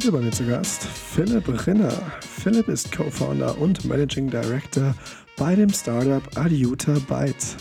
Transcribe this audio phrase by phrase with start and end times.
[0.00, 1.92] Heute bei mir zu Gast Philipp Rinner.
[2.22, 4.94] Philipp ist Co-Founder und Managing Director
[5.36, 7.54] bei dem Startup Adiuta Byte.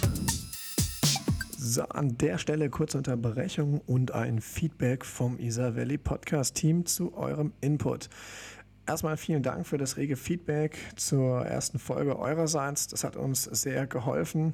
[1.57, 7.13] So, an der Stelle kurze Unterbrechung und ein Feedback vom Isa Valley Podcast Team zu
[7.13, 8.07] eurem Input.
[8.89, 12.87] Erstmal vielen Dank für das rege Feedback zur ersten Folge eurerseits.
[12.87, 14.53] Das hat uns sehr geholfen.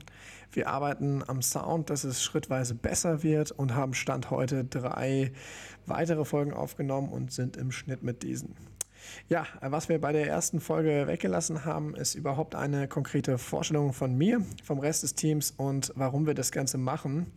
[0.51, 5.31] Wir arbeiten am Sound, dass es schrittweise besser wird und haben Stand heute drei
[5.85, 8.57] weitere Folgen aufgenommen und sind im Schnitt mit diesen.
[9.27, 14.15] Ja, was wir bei der ersten Folge weggelassen haben, ist überhaupt eine konkrete Vorstellung von
[14.15, 17.31] mir, vom Rest des Teams und warum wir das Ganze machen.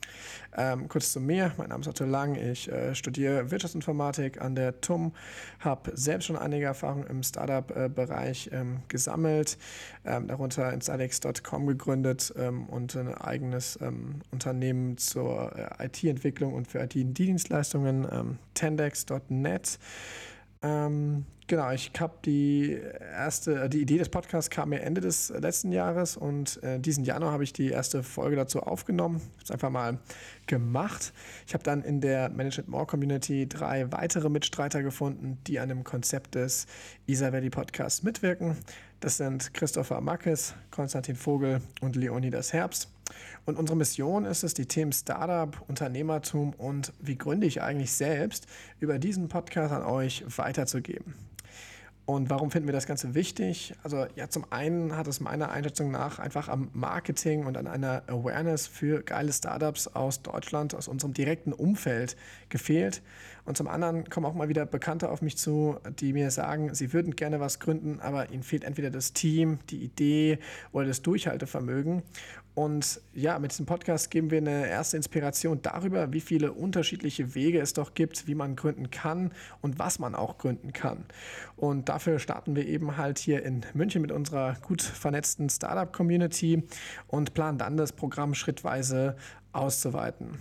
[0.57, 4.81] Ähm, kurz zu mir, mein Name ist Otto Lang, ich äh, studiere Wirtschaftsinformatik an der
[4.81, 5.13] TUM,
[5.61, 9.57] habe selbst schon einige Erfahrungen im Startup-Bereich ähm, gesammelt,
[10.05, 16.81] ähm, darunter Insidex.com gegründet ähm, und ein eigenes ähm, Unternehmen zur äh, IT-Entwicklung und für
[16.81, 19.79] IT-Dienstleistungen, Tendex.net.
[20.63, 22.79] Ähm, genau, ich habe die
[23.13, 27.05] erste, äh, die Idee des Podcasts kam mir Ende des letzten Jahres und äh, diesen
[27.05, 29.17] Januar habe ich die erste Folge dazu aufgenommen.
[29.17, 29.99] Ich habe es einfach mal
[30.47, 31.13] gemacht.
[31.47, 35.83] Ich habe dann in der Manage More Community drei weitere Mitstreiter gefunden, die an dem
[35.83, 36.67] Konzept des
[37.07, 38.57] Isabelli Podcasts mitwirken.
[39.01, 42.89] Das sind Christopher Mackes, Konstantin Vogel und Leonidas Herbst.
[43.47, 48.47] Und unsere Mission ist es, die Themen Startup, Unternehmertum und wie gründe ich eigentlich selbst
[48.81, 51.15] über diesen Podcast an euch weiterzugeben.
[52.09, 53.75] Und warum finden wir das Ganze wichtig?
[53.83, 58.03] Also ja, zum einen hat es meiner Einschätzung nach einfach am Marketing und an einer
[58.07, 62.17] Awareness für geile Startups aus Deutschland, aus unserem direkten Umfeld
[62.49, 63.03] gefehlt.
[63.45, 66.95] Und zum anderen kommen auch mal wieder Bekannte auf mich zu, die mir sagen, sie
[66.95, 70.39] würden gerne was gründen, aber ihnen fehlt entweder das Team, die Idee
[70.73, 72.03] oder das Durchhaltevermögen.
[72.59, 77.61] Und ja, mit diesem Podcast geben wir eine erste Inspiration darüber, wie viele unterschiedliche Wege
[77.61, 81.05] es doch gibt, wie man gründen kann und was man auch gründen kann.
[81.55, 86.65] Und dafür starten wir eben halt hier in München mit unserer gut vernetzten Startup-Community
[87.07, 89.15] und planen dann das Programm schrittweise
[89.53, 90.41] auszuweiten.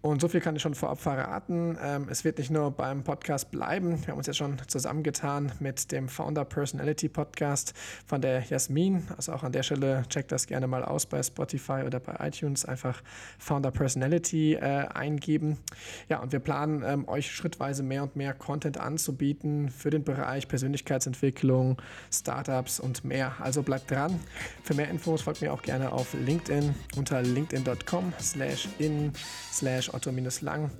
[0.00, 1.76] Und so viel kann ich schon vorab verraten.
[1.82, 4.00] Ähm, es wird nicht nur beim Podcast bleiben.
[4.06, 7.74] Wir haben uns jetzt schon zusammengetan mit dem Founder Personality Podcast
[8.06, 9.08] von der Jasmin.
[9.16, 12.64] Also auch an der Stelle checkt das gerne mal aus bei Spotify oder bei iTunes.
[12.64, 13.02] Einfach
[13.40, 15.58] Founder Personality äh, eingeben.
[16.08, 20.46] Ja, und wir planen ähm, euch schrittweise mehr und mehr Content anzubieten für den Bereich
[20.46, 21.82] Persönlichkeitsentwicklung,
[22.12, 23.32] Startups und mehr.
[23.40, 24.20] Also bleibt dran.
[24.62, 29.12] Für mehr Infos folgt mir auch gerne auf LinkedIn unter linkedin.com slash in
[29.52, 30.70] slash Otto-Lang.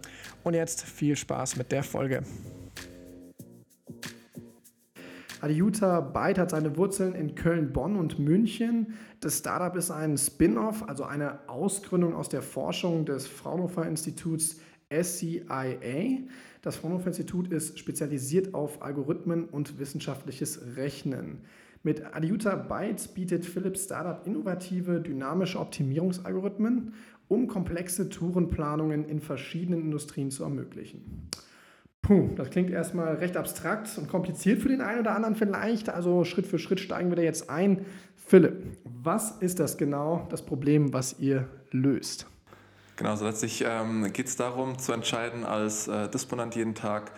[0.45, 2.23] Und jetzt viel Spaß mit der Folge.
[5.41, 8.95] Adiuta Byte hat seine Wurzeln in Köln, Bonn und München.
[9.21, 14.57] Das Startup ist ein Spin-off, also eine Ausgründung aus der Forschung des Fraunhofer Instituts
[14.91, 16.19] SCIA.
[16.63, 21.43] Das Fraunhofer Institut ist spezialisiert auf Algorithmen und wissenschaftliches Rechnen.
[21.85, 26.95] Mit Adiuta Bytes bietet Philips Startup innovative, dynamische Optimierungsalgorithmen
[27.29, 31.29] um komplexe Tourenplanungen in verschiedenen Industrien zu ermöglichen.
[32.03, 35.91] Puh, das klingt erstmal recht abstrakt und kompliziert für den einen oder anderen vielleicht.
[35.91, 37.85] Also Schritt für Schritt steigen wir da jetzt ein.
[38.17, 42.27] Philipp, was ist das genau, das Problem, was ihr löst?
[42.97, 47.13] Genau, so letztlich ähm, geht es darum zu entscheiden als äh, Disponent jeden Tag,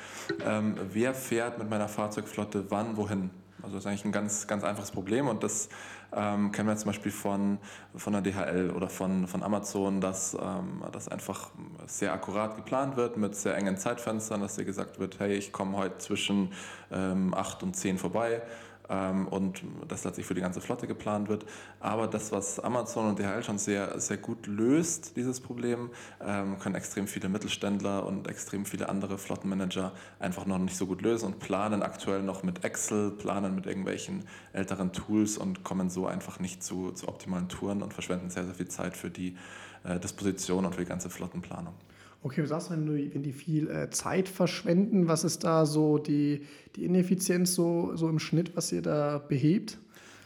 [0.44, 3.30] ähm, wer fährt mit meiner Fahrzeugflotte wann, wohin.
[3.62, 5.68] Also das ist eigentlich ein ganz, ganz einfaches Problem und das
[6.14, 7.58] ähm, kennen wir zum Beispiel von,
[7.94, 11.50] von der DHL oder von, von Amazon, dass ähm, das einfach
[11.86, 15.76] sehr akkurat geplant wird mit sehr engen Zeitfenstern, dass dir gesagt wird, hey, ich komme
[15.76, 16.52] heute zwischen
[16.90, 18.42] ähm, 8 und 10 vorbei
[18.90, 21.46] ähm, und das letztlich für die ganze Flotte geplant wird.
[21.78, 25.90] Aber das, was Amazon und DHL schon sehr, sehr gut löst, dieses Problem,
[26.20, 31.02] ähm, können extrem viele Mittelständler und extrem viele andere Flottenmanager einfach noch nicht so gut
[31.02, 36.06] lösen und planen aktuell noch mit Excel, planen mit irgendwelchen älteren Tools und kommen so
[36.06, 39.36] einfach nicht zu, zu optimalen Touren und verschwenden sehr, sehr viel Zeit für die
[39.84, 41.74] äh, Disposition und für die ganze Flottenplanung.
[42.22, 45.08] Okay, was sagst du, wenn, du, wenn die viel äh, Zeit verschwenden?
[45.08, 46.46] Was ist da so die,
[46.76, 49.78] die Ineffizienz so, so im Schnitt, was ihr da behebt?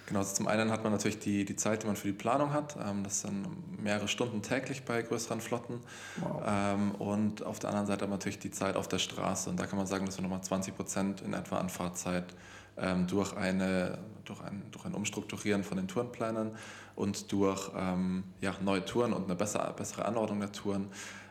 [0.06, 2.52] Genau, also zum einen hat man natürlich die, die Zeit, die man für die Planung
[2.52, 2.76] hat.
[2.76, 3.46] Ähm, das sind
[3.82, 5.80] mehrere Stunden täglich bei größeren Flotten.
[6.16, 6.42] Wow.
[6.46, 9.48] Ähm, und auf der anderen Seite hat man natürlich die Zeit auf der Straße.
[9.48, 12.34] Und da kann man sagen, dass wir nochmal 20 Prozent in etwa an Fahrzeit
[12.76, 16.56] ähm, durch, eine, durch, ein, durch ein Umstrukturieren von den Tourenplanern
[16.96, 20.88] und durch ähm, ja, neue Touren und eine bessere, bessere Anordnung der Touren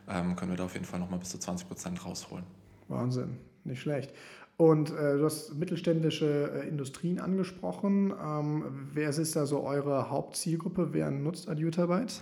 [0.09, 2.45] ähm, können wir da auf jeden Fall nochmal bis zu 20 Prozent rausholen.
[2.87, 4.13] Wahnsinn, nicht schlecht.
[4.55, 8.13] Und äh, du hast mittelständische äh, Industrien angesprochen.
[8.23, 10.89] Ähm, wer ist da so eure Hauptzielgruppe?
[10.93, 12.13] Wer nutzt Adjutabite?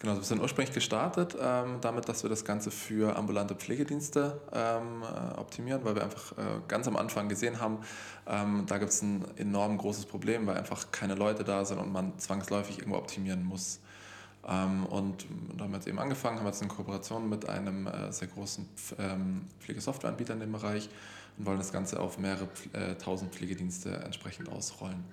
[0.00, 5.02] Genau, wir sind ursprünglich gestartet ähm, damit, dass wir das Ganze für ambulante Pflegedienste ähm,
[5.02, 7.80] äh, optimieren, weil wir einfach äh, ganz am Anfang gesehen haben,
[8.26, 11.92] ähm, da gibt es ein enorm großes Problem, weil einfach keine Leute da sind und
[11.92, 13.80] man zwangsläufig irgendwo optimieren muss.
[14.48, 15.26] Ähm, und
[15.60, 18.66] haben jetzt eben angefangen, haben jetzt eine Kooperation mit einem äh, sehr großen
[18.98, 20.88] ähm, Pflegesoftwareanbieter in dem Bereich
[21.36, 25.04] und wollen das Ganze auf mehrere äh, tausend Pflegedienste entsprechend ausrollen.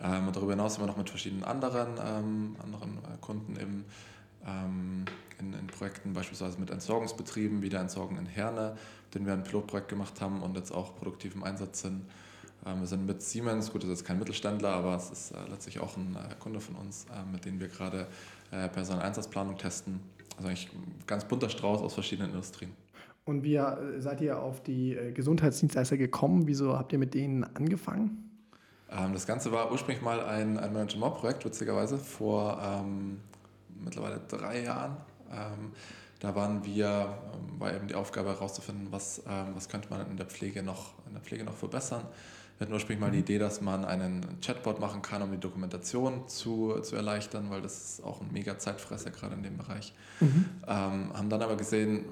[0.00, 3.84] Ähm, und darüber hinaus sind wir noch mit verschiedenen anderen, anderen äh, Kunden im,
[5.40, 8.76] in, in, Projekten, beispielsweise mit Entsorgungsbetrieben, wie der Entsorgung in Herne,
[9.12, 12.04] den wir ein Pilotprojekt gemacht haben und jetzt auch produktiv im Einsatz sind.
[12.64, 15.96] Wir sind mit Siemens, gut, das ist jetzt kein Mittelständler, aber es ist letztlich auch
[15.96, 18.06] ein Kunde von uns, mit dem wir gerade
[18.50, 20.00] äh, Personaleinsatzplanung testen.
[20.36, 22.72] Also eigentlich ein ganz bunter Strauß aus verschiedenen Industrien.
[23.24, 26.46] Und wie äh, seid ihr auf die äh, Gesundheitsdienstleister gekommen?
[26.46, 28.30] Wieso habt ihr mit denen angefangen?
[28.90, 33.18] Ähm, das Ganze war ursprünglich mal ein, ein Management-Projekt, witzigerweise, vor ähm,
[33.82, 34.96] mittlerweile drei Jahren.
[35.32, 35.72] Ähm,
[36.20, 40.16] da waren wir, ähm, war eben die Aufgabe herauszufinden, was, ähm, was könnte man in
[40.16, 42.02] der Pflege noch, in der Pflege noch verbessern.
[42.58, 43.24] Wir hatten ursprünglich mal die mhm.
[43.24, 47.76] Idee, dass man einen Chatbot machen kann, um die Dokumentation zu, zu erleichtern, weil das
[47.98, 49.92] ist auch ein mega Zeitfresser gerade in dem Bereich.
[50.20, 50.46] Mhm.
[50.66, 52.06] Ähm, haben dann aber gesehen,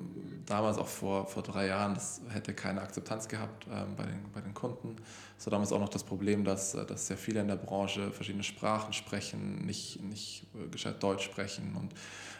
[0.44, 4.43] damals auch vor, vor drei Jahren, das hätte keine Akzeptanz gehabt ähm, bei, den, bei
[4.43, 4.96] den Kunden.
[5.44, 8.93] War damals auch noch das Problem, dass, dass sehr viele in der Branche verschiedene Sprachen
[8.93, 11.93] sprechen, nicht, nicht äh, gescheit Deutsch sprechen und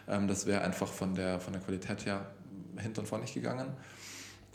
[0.09, 2.27] ähm, das wäre einfach von der, von der Qualität her
[2.79, 3.69] hinten und vorne nicht gegangen.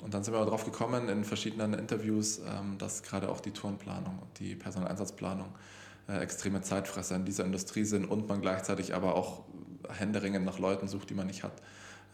[0.02, 3.52] Und dann sind wir aber drauf gekommen in verschiedenen Interviews, ähm, dass gerade auch die
[3.52, 5.50] Tourenplanung und die Personaleinsatzplanung
[6.08, 9.44] äh, extreme Zeitfresser in dieser Industrie sind und man gleichzeitig aber auch
[9.90, 11.62] händeringend nach Leuten sucht, die man nicht hat.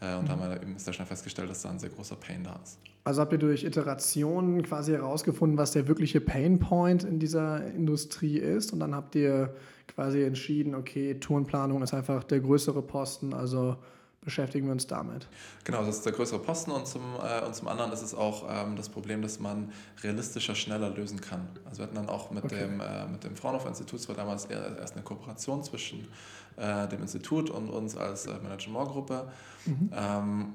[0.00, 0.26] Äh, und mhm.
[0.26, 2.78] da haben wir eben sehr schnell festgestellt, dass da ein sehr großer Pain da ist.
[3.04, 8.72] Also habt ihr durch Iterationen quasi herausgefunden, was der wirkliche Painpoint in dieser Industrie ist
[8.72, 9.54] und dann habt ihr
[9.86, 13.76] quasi entschieden, okay, Tourenplanung ist einfach der größere Posten, also
[14.26, 15.28] beschäftigen wir uns damit.
[15.62, 18.44] Genau, das ist der größere Posten und zum, äh, und zum anderen ist es auch
[18.50, 21.48] ähm, das Problem, dass man realistischer, schneller lösen kann.
[21.64, 22.58] Also wir hatten dann auch mit okay.
[22.58, 26.08] dem, äh, mit dem Fraunhofer-Institut, es war damals erst eine Kooperation zwischen
[26.56, 29.28] äh, dem Institut und uns als äh, Management-Gruppe.
[29.64, 29.90] Mhm.
[29.94, 30.52] Ähm,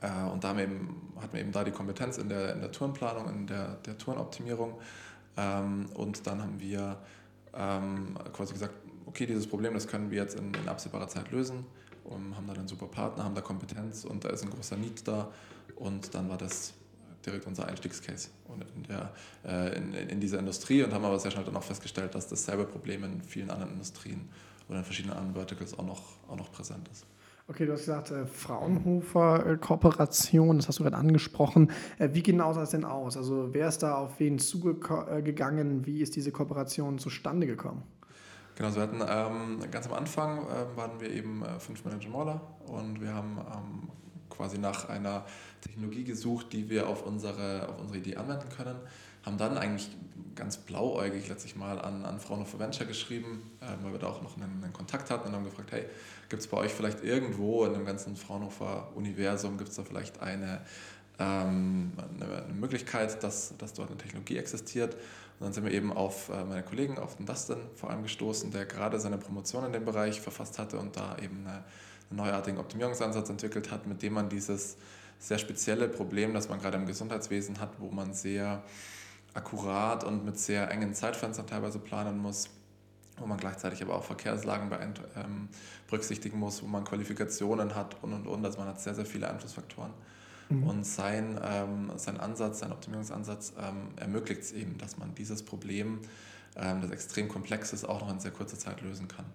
[0.00, 2.72] äh, und da haben eben, hatten wir eben da die Kompetenz in der, in der
[2.72, 4.78] Tourenplanung, in der, der Tourenoptimierung.
[5.36, 6.96] Ähm, und dann haben wir
[7.52, 8.72] ähm, quasi gesagt,
[9.04, 11.66] okay, dieses Problem, das können wir jetzt in, in absehbarer Zeit lösen
[12.08, 15.06] und haben da einen super Partner, haben da Kompetenz und da ist ein großer Need
[15.06, 15.30] da.
[15.76, 16.74] Und dann war das
[17.24, 19.12] direkt unser Einstiegscase und in, der,
[19.44, 22.64] äh, in, in dieser Industrie und haben aber sehr schnell dann auch festgestellt, dass dasselbe
[22.64, 24.28] Problem in vielen anderen Industrien
[24.68, 27.06] oder in verschiedenen anderen Verticals auch noch, auch noch präsent ist.
[27.50, 31.72] Okay, du hast gesagt, äh, Fraunhofer-Kooperation, das hast du gerade angesprochen.
[31.98, 33.16] Äh, wie genau sah es denn aus?
[33.16, 35.86] Also wer ist da auf wen zugegangen?
[35.86, 37.84] Wie ist diese Kooperation zustande gekommen?
[38.58, 42.40] Genau, wir hatten ähm, ganz am Anfang äh, waren wir eben äh, fünf Manager Maler
[42.66, 43.88] und wir haben ähm,
[44.28, 45.24] quasi nach einer
[45.60, 48.74] Technologie gesucht, die wir auf unsere, auf unsere Idee anwenden können.
[49.24, 49.88] Haben dann eigentlich
[50.34, 54.36] ganz blauäugig letztlich mal an, an Fraunhofer Venture geschrieben, äh, weil wir da auch noch
[54.36, 55.84] einen, einen Kontakt hatten und haben gefragt, hey,
[56.28, 60.62] gibt es bei euch vielleicht irgendwo in dem ganzen Fraunhofer-Universum, gibt es da vielleicht eine,
[61.20, 64.96] ähm, eine, eine, Möglichkeit, dass, dass dort eine Technologie existiert?
[65.38, 68.50] Und dann sind wir eben auf äh, meine Kollegen, auf den Dustin vor allem gestoßen,
[68.50, 71.64] der gerade seine Promotion in dem Bereich verfasst hatte und da eben eine,
[72.10, 74.76] einen neuartigen Optimierungsansatz entwickelt hat, mit dem man dieses
[75.20, 78.62] sehr spezielle Problem, das man gerade im Gesundheitswesen hat, wo man sehr
[79.34, 82.48] akkurat und mit sehr engen Zeitfenstern teilweise planen muss,
[83.18, 84.70] wo man gleichzeitig aber auch Verkehrslagen
[85.16, 85.48] ähm,
[85.86, 88.44] berücksichtigen muss, wo man Qualifikationen hat und und und.
[88.44, 89.92] Also man hat sehr, sehr viele Einflussfaktoren.
[90.48, 90.62] Mhm.
[90.64, 96.00] Und sein, ähm, sein Ansatz, sein Optimierungsansatz ähm, ermöglicht es eben, dass man dieses Problem,
[96.56, 99.26] ähm, das extrem komplex ist, auch noch in sehr kurzer Zeit lösen kann.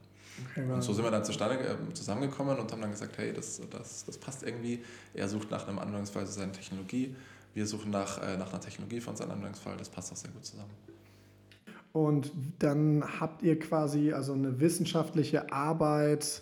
[0.51, 3.61] Okay, und so sind wir dann zustande äh, zusammengekommen und haben dann gesagt, hey, das,
[3.69, 4.83] das, das passt irgendwie.
[5.13, 7.15] Er sucht nach einem Anwendungsfall für seine Technologie.
[7.53, 9.77] Wir suchen nach, äh, nach einer Technologie für unseren Anwendungsfall.
[9.77, 10.71] Das passt auch sehr gut zusammen.
[11.91, 16.41] Und dann habt ihr quasi also eine wissenschaftliche Arbeit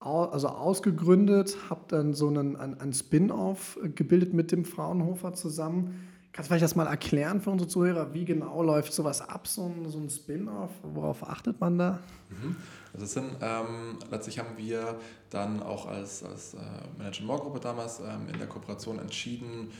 [0.00, 6.06] also ausgegründet, habt dann so einen, einen, einen Spin-off gebildet mit dem Fraunhofer zusammen.
[6.32, 8.14] Kannst du vielleicht das mal erklären für unsere Zuhörer?
[8.14, 10.70] Wie genau läuft sowas ab, so ein, so ein Spin-off?
[10.82, 11.98] Worauf achtet man da?
[12.30, 12.56] Mhm.
[12.92, 14.96] Also sind, ähm, letztlich haben wir
[15.28, 16.58] dann auch als, als äh,
[16.98, 19.70] Management-Gruppe damals ähm, in der Kooperation entschieden,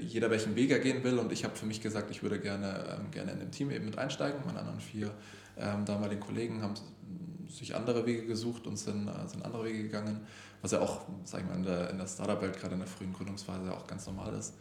[0.00, 1.18] jeder welchen Weg er gehen will.
[1.18, 3.84] Und ich habe für mich gesagt, ich würde gerne, ähm, gerne in dem Team eben
[3.84, 4.40] mit einsteigen.
[4.46, 5.10] Meine anderen vier
[5.58, 6.74] ähm, damaligen Kollegen haben
[7.50, 10.20] sich andere Wege gesucht und sind, äh, sind andere Wege gegangen,
[10.62, 13.12] was ja auch, sag ich mal, in der, in der Startup-Welt, gerade in der frühen
[13.12, 14.54] Gründungsphase auch ganz normal ist.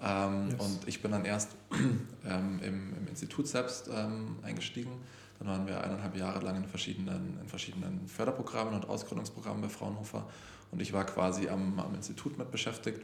[0.00, 0.60] Ähm, yes.
[0.60, 4.92] Und ich bin dann erst ähm, im, im, Institut selbst ähm, eingestiegen.
[5.38, 10.26] Dann waren wir eineinhalb Jahre lang in verschiedenen, in verschiedenen Förderprogrammen und Ausgründungsprogrammen bei Fraunhofer.
[10.70, 13.00] Und ich war quasi am, am Institut mit beschäftigt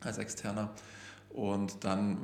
[0.00, 0.70] als Externer.
[1.30, 2.18] Und dann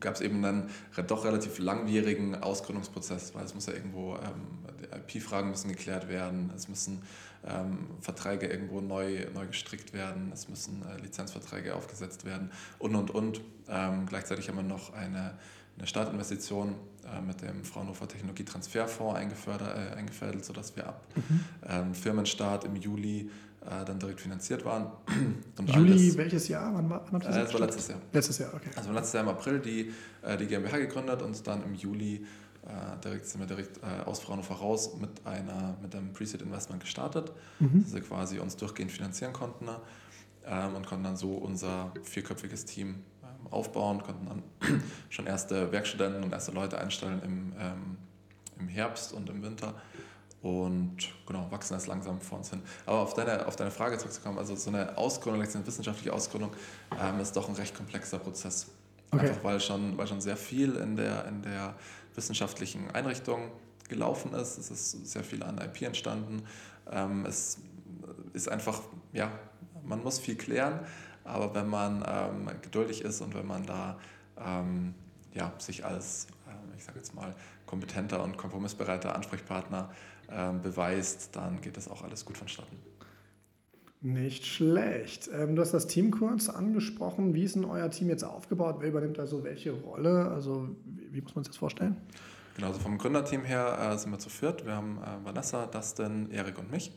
[0.00, 0.70] gab es eben einen
[1.06, 6.68] doch relativ langwierigen Ausgründungsprozess, weil es muss ja irgendwo, ähm, IP-Fragen müssen geklärt werden, es
[6.68, 7.02] müssen
[7.46, 13.10] ähm, Verträge irgendwo neu, neu gestrickt werden, es müssen äh, Lizenzverträge aufgesetzt werden und, und,
[13.10, 13.40] und.
[13.68, 15.34] Ähm, gleichzeitig haben wir noch eine,
[15.76, 16.74] eine Startinvestition
[17.04, 21.44] äh, mit dem Fraunhofer Technologietransferfonds eingefördert, äh, eingefädelt, sodass wir ab mhm.
[21.68, 23.30] ähm, Firmenstart im Juli
[23.66, 24.90] äh, dann direkt finanziert waren.
[25.58, 26.74] Und Juli, alles, welches Jahr?
[26.74, 27.98] Wann war, wann äh, das war letztes Jahr.
[28.12, 28.70] Letztes Jahr, okay.
[28.76, 29.92] Also letztes Jahr im April die,
[30.22, 32.26] äh, die GmbH gegründet und dann im Juli
[32.64, 32.68] äh,
[33.02, 37.82] direkt, sind wir direkt aus Fraunhofer raus mit, einer, mit einem Preset Investment gestartet, mhm.
[37.82, 39.68] dass wir quasi uns durchgehend finanzieren konnten
[40.46, 46.22] ähm, und konnten dann so unser vierköpfiges Team ähm, aufbauen, konnten dann schon erste Werkstudenten
[46.22, 47.96] und erste Leute einstellen im, ähm,
[48.58, 49.74] im Herbst und im Winter
[50.46, 52.62] und genau, wachsen das langsam vor uns hin.
[52.86, 56.52] Aber auf deine, auf deine Frage zurückzukommen, also so eine Ausgründung, eine wissenschaftliche Ausgründung,
[57.02, 58.68] ähm, ist doch ein recht komplexer Prozess.
[59.10, 59.28] Okay.
[59.28, 61.74] Einfach weil schon, weil schon sehr viel in der, in der
[62.14, 63.50] wissenschaftlichen Einrichtung
[63.88, 64.56] gelaufen ist.
[64.58, 66.44] Es ist sehr viel an IP entstanden.
[66.92, 67.58] Ähm, es
[68.32, 69.32] ist einfach, ja,
[69.82, 70.78] man muss viel klären,
[71.24, 73.98] aber wenn man ähm, geduldig ist und wenn man da
[74.38, 74.94] ähm,
[75.34, 77.34] ja, sich als, äh, ich sage jetzt mal,
[77.66, 79.90] kompetenter und kompromissbereiter Ansprechpartner
[80.30, 82.76] ähm, beweist, dann geht das auch alles gut vonstatten.
[84.02, 85.30] Nicht schlecht.
[85.32, 87.34] Ähm, du hast das Team kurz angesprochen.
[87.34, 88.76] Wie ist denn euer Team jetzt aufgebaut?
[88.80, 90.28] Wer übernimmt also welche Rolle?
[90.28, 91.96] Also wie, wie muss man sich das vorstellen?
[92.56, 94.64] Genau, also vom Gründerteam her äh, sind wir zu viert.
[94.64, 96.92] Wir haben äh, Vanessa, Dustin, Erik und mich.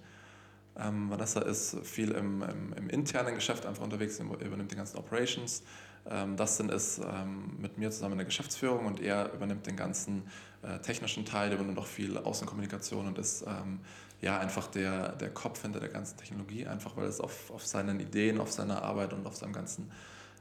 [0.78, 5.64] Ähm, Vanessa ist viel im, im, im, internen Geschäft einfach unterwegs, übernimmt die ganzen Operations.
[6.10, 10.24] Ähm, Dustin ist ähm, mit mir zusammen in der Geschäftsführung und er übernimmt den ganzen
[10.64, 13.80] äh, technischen Teil, übernimmt auch viel Außenkommunikation und ist ähm,
[14.22, 18.00] ja einfach der, der Kopf hinter der ganzen Technologie, einfach weil es auf, auf seinen
[18.00, 19.92] Ideen, auf seiner Arbeit und auf seinem ganzen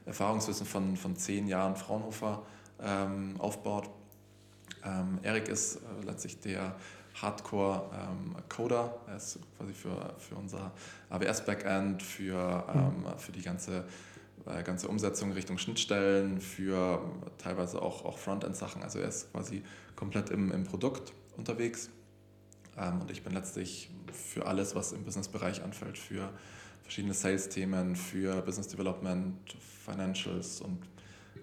[0.05, 2.41] Erfahrungswissen von, von zehn Jahren Fraunhofer
[2.81, 3.89] ähm, aufbaut.
[4.83, 6.75] Ähm, Erik ist äh, letztlich der
[7.21, 8.83] Hardcore-Coder.
[8.83, 10.71] Ähm, er ist quasi für, für unser
[11.09, 13.17] AWS-Backend, für, mhm.
[13.17, 13.85] für die ganze
[14.63, 17.01] ganze Umsetzung Richtung Schnittstellen, für
[17.37, 18.83] teilweise auch, auch Frontend-Sachen.
[18.83, 19.63] Also er ist quasi
[19.95, 21.89] komplett im, im Produkt unterwegs.
[22.77, 26.31] Ähm, und ich bin letztlich für alles, was im Business-Bereich anfällt, für
[26.81, 29.37] verschiedene Sales-Themen, für Business Development,
[29.85, 30.79] Financials und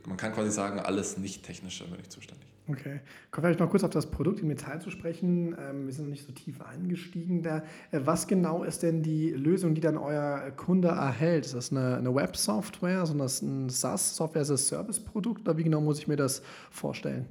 [0.06, 2.46] man kann quasi sagen, alles nicht-technische bin ich zuständig.
[2.68, 3.00] Okay.
[3.30, 5.56] Kommen vielleicht noch kurz auf das Produkt im Detail zu sprechen.
[5.58, 7.58] Ähm, wir sind noch nicht so tief eingestiegen da.
[7.92, 11.46] Äh, was genau ist denn die Lösung, die dann euer Kunde erhält?
[11.46, 15.62] Ist das eine, eine Web-Software, ist das ein SaaS, Software as a Service-Produkt oder wie
[15.62, 17.26] genau muss ich mir das vorstellen?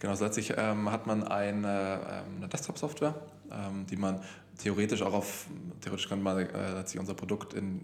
[0.00, 3.14] Genau, also letztlich ähm, hat man eine, ähm, eine Desktop-Software,
[3.52, 4.18] ähm, die man
[4.62, 5.46] theoretisch auch auf,
[5.80, 7.80] theoretisch könnte man äh, unser Produkt, in,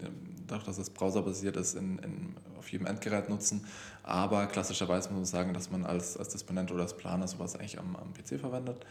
[0.47, 3.65] dadurch, dass es browserbasiert ist, in, in, auf jedem Endgerät nutzen.
[4.03, 7.79] Aber klassischerweise muss man sagen, dass man als, als Disponent oder als Planer sowas eigentlich
[7.79, 8.85] am, am PC verwendet.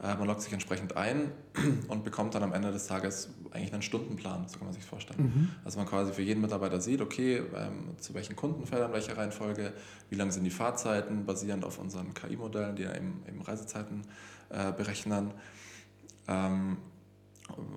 [0.00, 1.32] Äh, man loggt sich entsprechend ein
[1.88, 5.22] und bekommt dann am Ende des Tages eigentlich einen Stundenplan, so kann man sich vorstellen.
[5.22, 5.48] Mhm.
[5.64, 9.72] Also man quasi für jeden Mitarbeiter sieht, okay, ähm, zu welchen Kundenfeldern, welche Reihenfolge,
[10.10, 14.02] wie lang sind die Fahrzeiten, basierend auf unseren KI-Modellen, die ja eben, eben Reisezeiten
[14.50, 15.32] äh, berechnen.
[16.28, 16.78] Ähm,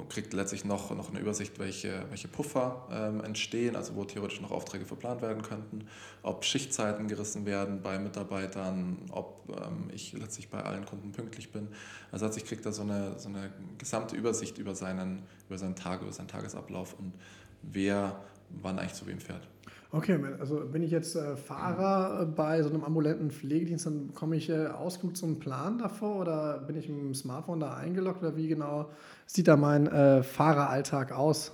[0.09, 4.51] kriegt letztlich noch, noch eine Übersicht, welche, welche Puffer ähm, entstehen, also wo theoretisch noch
[4.51, 5.87] Aufträge verplant werden könnten,
[6.23, 11.67] ob Schichtzeiten gerissen werden bei Mitarbeitern, ob ähm, ich letztlich bei allen Kunden pünktlich bin.
[12.11, 16.01] Also letztlich kriegt er so eine, so eine gesamte Übersicht über seinen, über seinen Tag,
[16.01, 17.13] über seinen Tagesablauf und
[17.61, 19.47] wer wann eigentlich zu wem fährt.
[19.95, 24.49] Okay, also bin ich jetzt äh, Fahrer bei so einem ambulanten Pflegedienst, dann bekomme ich
[24.49, 24.67] äh,
[25.13, 28.89] so einen Plan davor oder bin ich dem Smartphone da eingeloggt oder wie genau
[29.25, 31.53] sieht da mein äh, Fahreralltag aus?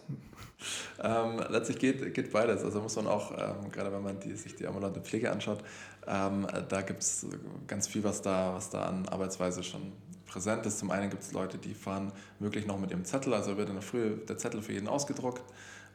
[1.03, 2.63] Ähm, letztlich geht, geht beides.
[2.63, 5.60] Also muss man auch, ähm, gerade wenn man die, sich die ambulante Pflege anschaut,
[6.07, 7.27] ähm, da gibt es
[7.67, 9.91] ganz viel, was da, was da an Arbeitsweise schon
[10.25, 10.79] präsent ist.
[10.79, 13.75] Zum einen gibt es Leute, die fahren wirklich noch mit ihrem Zettel, also wird in
[13.75, 15.43] der Früh der Zettel für jeden ausgedruckt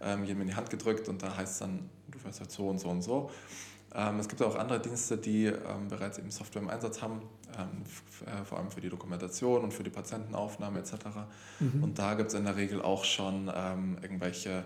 [0.00, 2.68] ähm, jedem in die Hand gedrückt und da heißt es dann, du fährst halt so
[2.68, 3.30] und so und so.
[3.94, 7.22] Ähm, es gibt auch andere Dienste, die ähm, bereits eben Software im Einsatz haben,
[7.56, 7.84] ähm,
[8.26, 10.94] äh, vor allem für die Dokumentation und für die Patientenaufnahme etc.
[11.60, 11.82] Mhm.
[11.82, 14.64] Und da gibt es in der Regel auch schon ähm, irgendwelche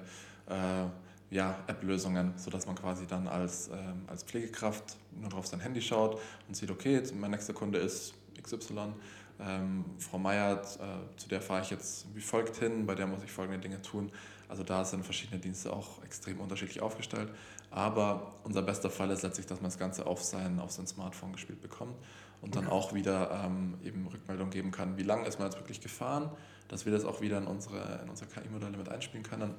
[0.48, 0.86] äh,
[1.30, 6.20] ja, App-Lösungen, sodass man quasi dann als, ähm, als Pflegekraft nur auf sein Handy schaut
[6.48, 8.94] und sieht, okay, mein nächster Kunde ist XY.
[9.38, 13.22] Ähm, Frau Meier, äh, zu der fahre ich jetzt wie folgt hin, bei der muss
[13.22, 14.10] ich folgende Dinge tun.
[14.50, 17.28] Also da sind verschiedene Dienste auch extrem unterschiedlich aufgestellt.
[17.70, 21.32] Aber unser bester Fall ist letztlich, dass man das Ganze auf sein, auf sein Smartphone
[21.32, 21.94] gespielt bekommt
[22.42, 25.80] und dann auch wieder ähm, eben Rückmeldung geben kann, wie lange ist man jetzt wirklich
[25.80, 26.30] gefahren,
[26.66, 29.54] dass wir das auch wieder in unsere, in unsere KI-Modelle mit einspielen können.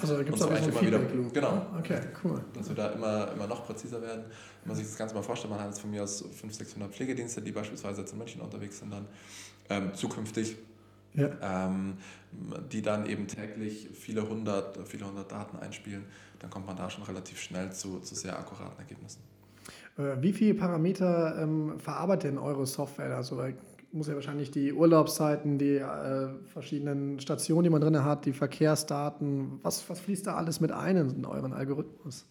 [0.00, 0.98] Also da gibt es auch immer wieder,
[1.32, 1.48] Genau.
[1.48, 2.44] Ah, okay, cool.
[2.54, 4.24] Dass wir da immer, immer noch präziser werden.
[4.62, 6.92] Wenn man sich das Ganze mal vorstellt, man hat jetzt von mir aus 500, 600
[6.92, 9.06] Pflegedienste, die beispielsweise jetzt in München unterwegs sind, dann
[9.70, 10.56] ähm, zukünftig
[11.14, 11.30] ja.
[11.68, 11.94] ähm,
[12.72, 16.04] die dann eben täglich viele hundert, viele hundert Daten einspielen,
[16.38, 19.20] dann kommt man da schon relativ schnell zu, zu sehr akkuraten Ergebnissen.
[19.96, 23.16] Äh, wie viele Parameter ähm, verarbeitet denn eure Software?
[23.16, 23.42] Also
[23.90, 29.60] muss ja wahrscheinlich die Urlaubszeiten, die äh, verschiedenen Stationen, die man drin hat, die Verkehrsdaten,
[29.62, 32.26] was, was fließt da alles mit ein in euren Algorithmus?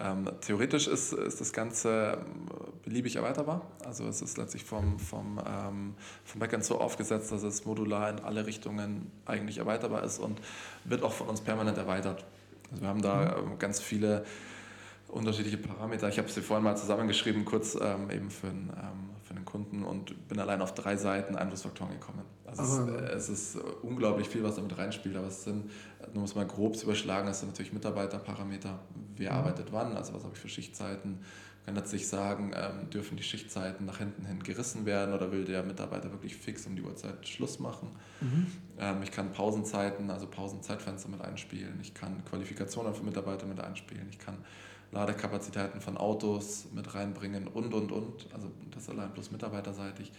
[0.00, 2.46] Ähm, theoretisch ist, ist das Ganze ähm,
[2.84, 3.66] beliebig erweiterbar.
[3.84, 8.20] Also es ist letztlich vom, vom, ähm, vom Backend so aufgesetzt, dass es modular in
[8.20, 10.40] alle Richtungen eigentlich erweiterbar ist und
[10.84, 12.24] wird auch von uns permanent erweitert.
[12.70, 13.52] Also wir haben da mhm.
[13.52, 14.24] ähm, ganz viele
[15.08, 16.08] unterschiedliche Parameter.
[16.08, 19.84] Ich habe sie vorhin mal zusammengeschrieben, kurz ähm, eben für, ein, ähm, für einen Kunden
[19.84, 22.22] und bin allein auf drei Seiten Einflussfaktoren gekommen.
[22.44, 25.70] Also es, es, ist unglaublich viel, was damit reinspielt, aber es sind,
[26.12, 28.78] nur muss mal grob zu überschlagen, es sind natürlich Mitarbeiterparameter.
[29.16, 29.38] Wer mhm.
[29.38, 31.20] arbeitet wann, also was habe ich für Schichtzeiten,
[31.64, 35.62] kann letztlich sagen, ähm, dürfen die Schichtzeiten nach hinten hin gerissen werden oder will der
[35.62, 37.90] Mitarbeiter wirklich fix um die Uhrzeit Schluss machen.
[38.22, 38.46] Mhm.
[38.78, 41.78] Ähm, ich kann Pausenzeiten, also Pausenzeitfenster mit einspielen.
[41.82, 44.06] Ich kann Qualifikationen für Mitarbeiter mit einspielen.
[44.08, 44.38] Ich kann
[44.92, 48.26] Ladekapazitäten von Autos mit reinbringen und, und, und.
[48.32, 50.12] Also das allein bloß mitarbeiterseitig.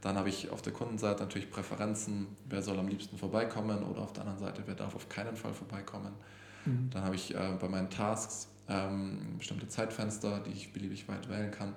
[0.00, 4.12] Dann habe ich auf der Kundenseite natürlich Präferenzen, wer soll am liebsten vorbeikommen oder auf
[4.12, 6.12] der anderen Seite, wer darf auf keinen Fall vorbeikommen.
[6.64, 6.90] Mhm.
[6.90, 11.50] Dann habe ich äh, bei meinen Tasks ähm, bestimmte Zeitfenster, die ich beliebig weit wählen
[11.50, 11.74] kann.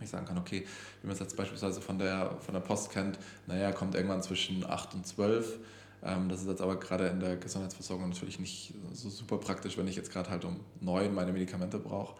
[0.00, 0.66] Ich sagen kann, okay,
[1.00, 4.64] wie man es jetzt beispielsweise von der, von der Post kennt, naja, kommt irgendwann zwischen
[4.68, 5.60] 8 und 12 ähm,
[6.02, 9.94] das ist jetzt aber gerade in der Gesundheitsversorgung natürlich nicht so super praktisch, wenn ich
[9.94, 12.16] jetzt gerade halt um neun meine Medikamente brauche.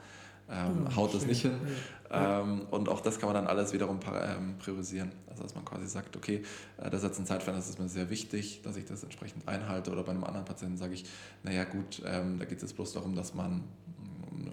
[0.49, 1.53] Ähm, oh, haut das nicht hin.
[2.11, 2.41] Ja.
[2.41, 5.13] Ähm, und auch das kann man dann alles wiederum ähm, priorisieren.
[5.29, 6.43] Also dass man quasi sagt, okay,
[6.79, 9.49] äh, das ist jetzt ein Zeitfenster, das ist mir sehr wichtig, dass ich das entsprechend
[9.49, 9.91] einhalte.
[9.91, 11.07] Oder bei einem anderen Patienten sage ich,
[11.43, 13.65] naja gut, ähm, da geht es jetzt bloß darum, dass man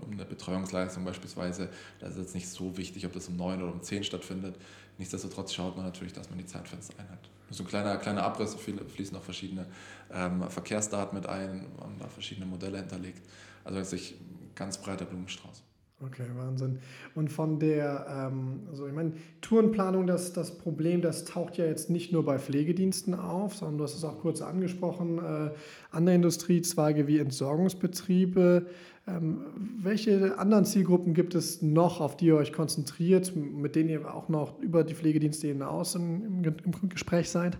[0.01, 3.73] um eine Betreuungsleistung beispielsweise, da ist jetzt nicht so wichtig, ob das um neun oder
[3.73, 4.55] um zehn stattfindet.
[4.97, 7.29] Nichtsdestotrotz schaut man natürlich, dass man die Zeitfenster einhält.
[7.51, 9.65] So ein kleiner, kleiner Abriss, fließen noch verschiedene
[10.11, 13.21] ähm, Verkehrsdaten mit ein, man da verschiedene Modelle hinterlegt.
[13.63, 14.15] Also letztlich
[14.55, 15.63] ganz breiter Blumenstrauß.
[16.01, 16.79] Okay, Wahnsinn.
[17.13, 21.89] Und von der, ähm, also ich meine, Tourenplanung, das, das Problem, das taucht ja jetzt
[21.89, 25.51] nicht nur bei Pflegediensten auf, sondern du hast es auch kurz angesprochen, äh,
[25.91, 28.67] andere Industriezweige wie Entsorgungsbetriebe.
[29.07, 29.41] Ähm,
[29.81, 34.29] welche anderen Zielgruppen gibt es noch, auf die ihr euch konzentriert, mit denen ihr auch
[34.29, 37.57] noch über die Pflegedienste hinaus im, im, im Gespräch seid?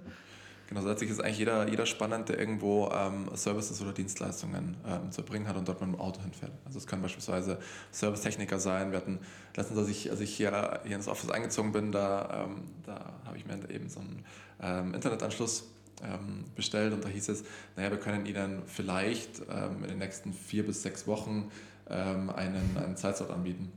[0.70, 5.22] Genau, letztlich ist eigentlich jeder, jeder spannend, der irgendwo ähm, Services oder Dienstleistungen ähm, zu
[5.22, 6.52] erbringen hat und dort mit dem Auto hinfährt.
[6.64, 7.58] Also es können beispielsweise
[7.92, 8.92] Servicetechniker sein.
[8.92, 9.18] Wir hatten
[9.56, 13.36] letztens, als ich, als ich hier, hier ins Office eingezogen bin, da, ähm, da habe
[13.38, 14.24] ich mir eben so einen
[14.62, 15.72] ähm, Internetanschluss
[16.04, 20.34] ähm, bestellt und da hieß es, naja, wir können Ihnen vielleicht ähm, in den nächsten
[20.34, 21.50] vier bis sechs Wochen
[21.88, 23.72] einen, einen Zeitslot anbieten.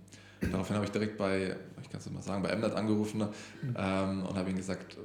[0.51, 3.77] Daraufhin habe ich direkt bei, ich kann es mal sagen, bei Mnet angerufen mhm.
[3.77, 4.97] ähm, und habe ihm gesagt,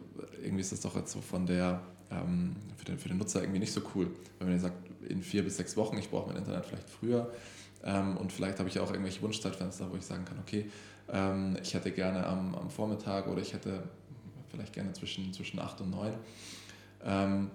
[0.41, 3.59] irgendwie ist das doch jetzt so von der, ähm, für, den, für den Nutzer irgendwie
[3.59, 4.09] nicht so cool.
[4.39, 4.75] Wenn man sagt,
[5.07, 7.31] in vier bis sechs Wochen, ich brauche mein Internet vielleicht früher
[7.83, 10.69] ähm, und vielleicht habe ich auch irgendwelche Wunschzeitfenster, wo ich sagen kann, okay,
[11.09, 13.83] ähm, ich hätte gerne am, am Vormittag oder ich hätte
[14.49, 16.13] vielleicht gerne zwischen, zwischen 8 und 9.
[17.05, 17.51] Ähm,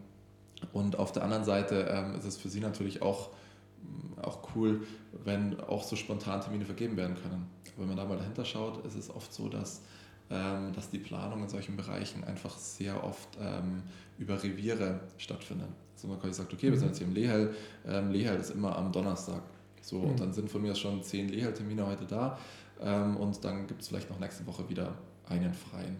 [0.72, 3.30] und auf der anderen Seite ähm, ist es für Sie natürlich auch
[4.20, 4.82] auch cool,
[5.24, 7.46] wenn auch so spontan Termine vergeben werden können.
[7.76, 9.82] Wenn man da mal dahinter schaut, ist es oft so, dass,
[10.30, 13.82] ähm, dass die Planung in solchen Bereichen einfach sehr oft ähm,
[14.18, 15.68] über Reviere stattfindet.
[15.94, 17.54] Also man quasi sagt, okay, wir sind jetzt hier im Lehel,
[17.86, 19.42] ähm, Lehel ist immer am Donnerstag.
[19.80, 20.10] So, mhm.
[20.10, 22.38] und dann sind von mir schon zehn Lehel-Termine heute da
[22.80, 24.94] ähm, und dann gibt es vielleicht noch nächste Woche wieder
[25.28, 25.96] einen freien.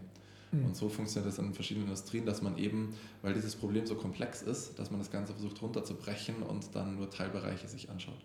[0.52, 0.66] Mhm.
[0.66, 4.42] Und so funktioniert das in verschiedenen Industrien, dass man eben, weil dieses Problem so komplex
[4.42, 8.20] ist, dass man das Ganze versucht runterzubrechen und dann nur Teilbereiche sich anschaut.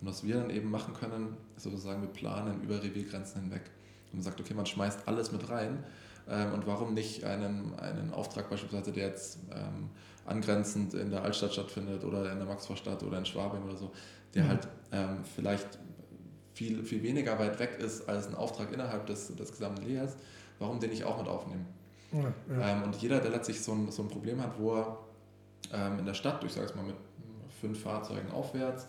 [0.00, 3.70] Und was wir dann eben machen können, ist sozusagen, wir planen über Reviergrenzen hinweg.
[4.12, 5.84] Und man sagt, okay, man schmeißt alles mit rein.
[6.28, 9.90] Ähm, und warum nicht einen, einen Auftrag beispielsweise, der jetzt ähm,
[10.24, 13.92] angrenzend in der Altstadt stattfindet oder in der Maxvorstadt oder in Schwabing oder so,
[14.34, 14.48] der mhm.
[14.48, 15.78] halt ähm, vielleicht
[16.54, 20.16] viel, viel weniger weit weg ist als ein Auftrag innerhalb des, des gesamten Lehrers,
[20.58, 21.66] warum den nicht auch mit aufnehmen?
[22.12, 22.68] Ja, ja.
[22.68, 24.98] Ähm, und jeder, der letztlich so ein, so ein Problem hat, wo er
[25.72, 26.96] ähm, in der Stadt, ich sage es mal mit
[27.60, 28.86] fünf Fahrzeugen aufwärts,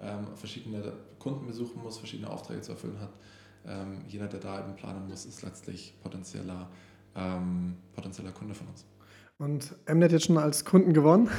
[0.00, 3.12] ähm, verschiedene Kunden besuchen muss, verschiedene Aufträge zu erfüllen hat,
[3.66, 6.68] ähm, jeder, der da eben planen muss, ist letztlich potenzieller,
[7.14, 8.86] ähm, potenzieller Kunde von uns.
[9.40, 11.30] Und Mnet jetzt schon als Kunden gewonnen?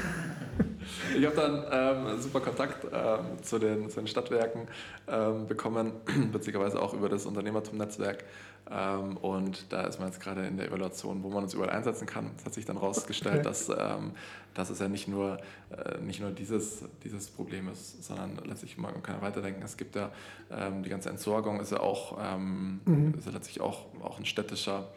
[1.16, 4.68] Ich habe dann ähm, super Kontakt ähm, zu, den, zu den Stadtwerken
[5.08, 5.94] ähm, bekommen,
[6.32, 8.24] witzigerweise auch über das Unternehmertum-Netzwerk.
[8.72, 12.08] Ähm, und da ist man jetzt gerade in der Evaluation, wo man uns überall einsetzen
[12.08, 12.32] kann.
[12.38, 13.44] Es hat sich dann herausgestellt, okay.
[13.44, 14.14] dass, ähm,
[14.56, 15.38] dass es ja nicht nur,
[15.70, 19.62] äh, nicht nur dieses, dieses Problem ist, sondern letztlich man kann weiterdenken.
[19.62, 20.10] Es gibt ja
[20.50, 23.14] ähm, die ganze Entsorgung ist ja auch, mhm.
[23.16, 24.88] ist ja letztlich auch, auch ein städtischer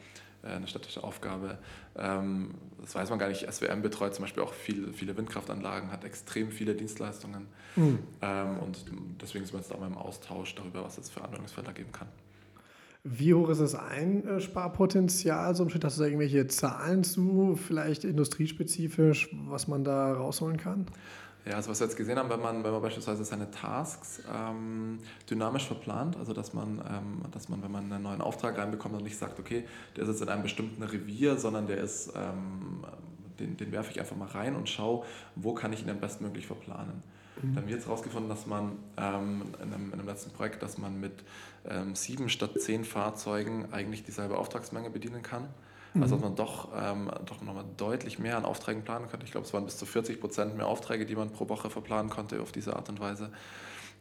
[0.44, 1.58] eine städtische Aufgabe.
[1.96, 3.50] Ähm, das weiß man gar nicht.
[3.50, 7.46] SWM betreut zum Beispiel auch viel, viele Windkraftanlagen, hat extrem viele Dienstleistungen.
[7.76, 7.98] Mhm.
[8.60, 8.84] Und
[9.20, 12.08] deswegen sind wir jetzt auch mal im Austausch darüber, was es für Anwendungsfelder geben kann.
[13.06, 15.54] Wie hoch ist das Einsparpotenzial?
[15.54, 20.86] So hast du da irgendwelche Zahlen zu, vielleicht industriespezifisch, was man da rausholen kann?
[21.46, 24.98] Ja, also was wir jetzt gesehen haben, wenn man, wenn man beispielsweise seine Tasks ähm,
[25.28, 29.02] dynamisch verplant, also dass man, ähm, dass man, wenn man einen neuen Auftrag reinbekommt und
[29.02, 32.84] nicht sagt, okay, der ist jetzt in einem bestimmten Revier, sondern der ist, ähm,
[33.38, 35.04] den, den werfe ich einfach mal rein und schaue,
[35.34, 37.02] wo kann ich ihn am bestmöglich verplanen.
[37.42, 37.54] Mhm.
[37.54, 40.78] Da haben wir jetzt herausgefunden, dass man ähm, in, einem, in, einem, letzten Projekt, dass
[40.78, 41.24] man mit
[41.68, 45.48] ähm, sieben statt zehn Fahrzeugen eigentlich dieselbe Auftragsmenge bedienen kann.
[45.94, 46.28] Also dass mhm.
[46.28, 49.26] man doch, ähm, doch nochmal deutlich mehr an Aufträgen planen könnte.
[49.26, 52.10] Ich glaube, es waren bis zu 40 Prozent mehr Aufträge, die man pro Woche verplanen
[52.10, 53.30] konnte auf diese Art und Weise.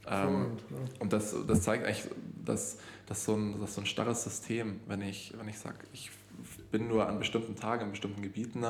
[0.07, 0.57] Ähm,
[0.99, 2.05] und das, das zeigt eigentlich,
[2.43, 6.11] dass, dass, so ein, dass so ein starres System, wenn ich, wenn ich sage, ich
[6.71, 8.65] bin nur an bestimmten Tagen in bestimmten Gebieten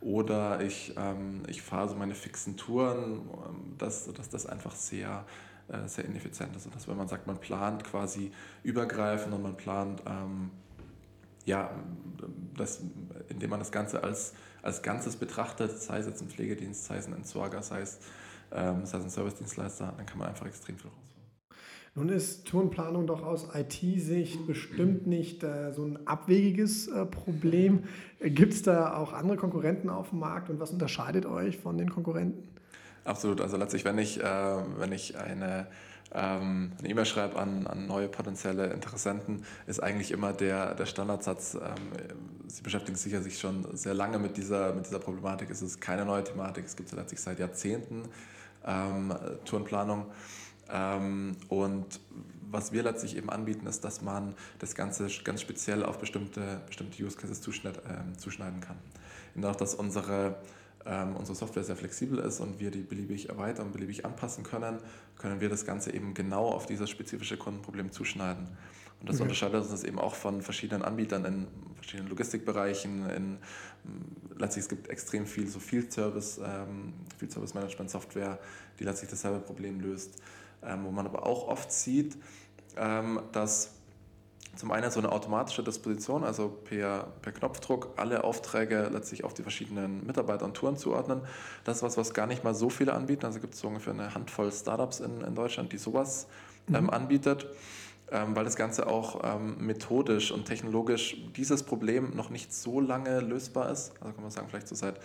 [0.00, 5.26] oder ich, ähm, ich fahre so meine fixen Touren, ähm, dass, dass das einfach sehr,
[5.68, 6.66] äh, sehr ineffizient ist.
[6.66, 10.50] Und dass wenn man sagt, man plant quasi übergreifend und man plant ähm,
[11.48, 11.70] ja,
[12.56, 12.82] das,
[13.28, 17.06] indem man das Ganze als, als Ganzes betrachtet, sei es jetzt ein Pflegedienst, sei es
[17.06, 17.98] ein Entsorger, sei es,
[18.52, 21.08] ähm, sei es ein Servicedienstleister, dann kann man einfach extrem viel rausholen.
[21.94, 27.84] Nun ist Turnplanung doch aus IT-Sicht bestimmt nicht äh, so ein abwegiges äh, Problem.
[28.20, 31.90] Gibt es da auch andere Konkurrenten auf dem Markt und was unterscheidet euch von den
[31.90, 32.46] Konkurrenten?
[33.04, 33.40] Absolut.
[33.40, 34.24] Also letztlich, wenn ich, äh,
[34.78, 35.66] wenn ich eine
[36.12, 41.54] ähm, eine E-Mail schreibe an, an neue potenzielle Interessenten, ist eigentlich immer der, der Standardsatz,
[41.54, 42.18] ähm,
[42.50, 45.50] Sie beschäftigen sich ja sich schon sehr lange mit dieser, mit dieser Problematik.
[45.50, 48.04] Es ist keine neue Thematik, es gibt letztlich seit Jahrzehnten
[48.66, 50.06] ähm, Tourenplanung.
[50.70, 52.00] Ähm, und
[52.50, 57.02] was wir letztlich eben anbieten, ist, dass man das Ganze ganz speziell auf bestimmte, bestimmte
[57.02, 58.76] Use Cases zuschneid, äh, zuschneiden kann.
[59.34, 60.36] Und auch, dass unsere
[60.88, 64.78] ähm, unsere Software sehr flexibel ist und wir die beliebig erweitern, beliebig anpassen können,
[65.18, 68.48] können wir das Ganze eben genau auf dieses spezifische Kundenproblem zuschneiden.
[69.00, 69.24] Und das okay.
[69.24, 71.46] unterscheidet uns eben auch von verschiedenen Anbietern in
[71.76, 73.08] verschiedenen Logistikbereichen.
[73.10, 78.38] In, mm, letztlich es gibt extrem viel so Field Service, ähm, Field Service Management Software,
[78.80, 80.20] die letztlich dasselbe Problem löst.
[80.62, 82.16] Ähm, wo man aber auch oft sieht,
[82.76, 83.77] ähm, dass
[84.56, 89.42] zum einen so eine automatische Disposition, also per, per Knopfdruck alle Aufträge letztlich auf die
[89.42, 91.20] verschiedenen Mitarbeiter und Touren zuordnen.
[91.64, 93.24] Das ist was, was gar nicht mal so viele anbieten.
[93.24, 96.26] Also gibt es so ungefähr eine Handvoll Startups in, in Deutschland, die sowas
[96.72, 96.90] ähm, mhm.
[96.90, 97.46] anbietet,
[98.10, 103.20] ähm, weil das Ganze auch ähm, methodisch und technologisch dieses Problem noch nicht so lange
[103.20, 103.92] lösbar ist.
[104.00, 104.98] Also kann man sagen, vielleicht so seit,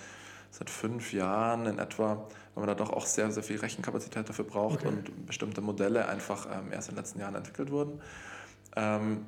[0.50, 4.46] seit fünf Jahren in etwa, weil man da doch auch sehr, sehr viel Rechenkapazität dafür
[4.46, 4.88] braucht okay.
[4.88, 8.02] und bestimmte Modelle einfach ähm, erst in den letzten Jahren entwickelt wurden.
[8.76, 9.26] Ähm,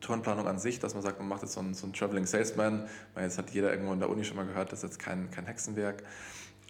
[0.00, 2.88] Tourenplanung an sich, dass man sagt, man macht jetzt so einen, so einen Traveling Salesman.
[3.14, 5.30] Weil jetzt hat jeder irgendwo in der Uni schon mal gehört, das ist jetzt kein,
[5.30, 6.02] kein Hexenwerk.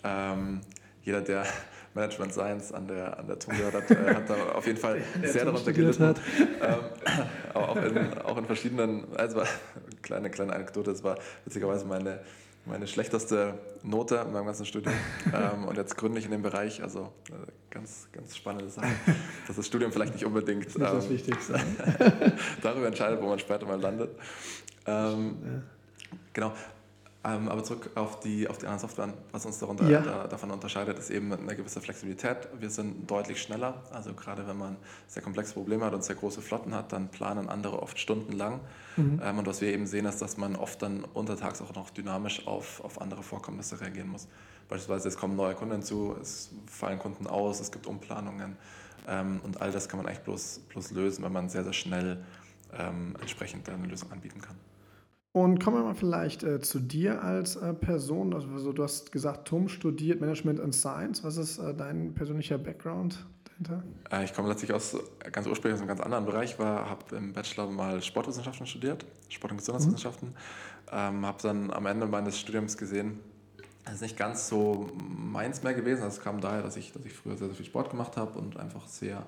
[0.05, 0.61] Ähm,
[1.03, 1.44] jeder, der
[1.94, 5.03] Management Science an der, an der TUM gehört hat, äh, hat da auf jeden Fall
[5.25, 6.03] sehr darunter gelitten.
[6.05, 6.79] Ähm,
[7.53, 9.42] aber auch in, auch in verschiedenen, also
[10.03, 12.20] kleine, kleine Anekdote, es war witzigerweise meine
[12.64, 14.94] meine schlechteste Note in meinem ganzen Studium
[15.35, 16.83] ähm, und jetzt gründlich in dem Bereich.
[16.83, 17.35] Also äh,
[17.70, 18.92] ganz, ganz spannende Sache,
[19.46, 21.55] dass das Studium vielleicht nicht unbedingt das, ähm, das Wichtigste.
[22.62, 24.11] darüber entscheidet, wo man später mal landet.
[24.87, 25.62] Ähm, ja.
[26.33, 26.53] Genau.
[27.24, 30.00] Ähm, aber zurück auf die, auf die anderen Software, was uns darunter, ja.
[30.00, 32.48] da, davon unterscheidet, ist eben eine gewisse Flexibilität.
[32.58, 33.80] Wir sind deutlich schneller.
[33.92, 37.48] Also gerade wenn man sehr komplexe Probleme hat und sehr große Flotten hat, dann planen
[37.48, 38.58] andere oft stundenlang.
[38.96, 39.20] Mhm.
[39.22, 42.48] Ähm, und was wir eben sehen, ist, dass man oft dann untertags auch noch dynamisch
[42.48, 44.26] auf, auf andere Vorkommnisse reagieren muss.
[44.68, 48.56] Beispielsweise es kommen neue Kunden zu, es fallen Kunden aus, es gibt Umplanungen.
[49.06, 52.24] Ähm, und all das kann man eigentlich bloß, bloß lösen, wenn man sehr, sehr schnell
[52.76, 54.56] ähm, entsprechend eine Lösung anbieten kann.
[55.33, 58.35] Und kommen wir mal vielleicht äh, zu dir als äh, Person.
[58.35, 61.25] Also, du hast gesagt, Tom studiert Management and Science.
[61.25, 63.83] Was ist äh, dein persönlicher Background dahinter?
[64.11, 64.95] Äh, ich komme letztlich aus
[65.33, 69.59] ganz ursprünglich aus einem ganz anderen Bereich, habe im Bachelor mal Sportwissenschaften studiert, Sport- und
[69.59, 70.29] Gesundheitswissenschaften.
[70.29, 70.35] Mhm.
[70.92, 73.18] Ähm, habe dann am Ende meines Studiums gesehen,
[73.87, 76.03] das ist nicht ganz so meins mehr gewesen.
[76.03, 78.59] Das kam daher, dass ich, dass ich früher sehr, sehr viel Sport gemacht habe und
[78.59, 79.27] einfach sehr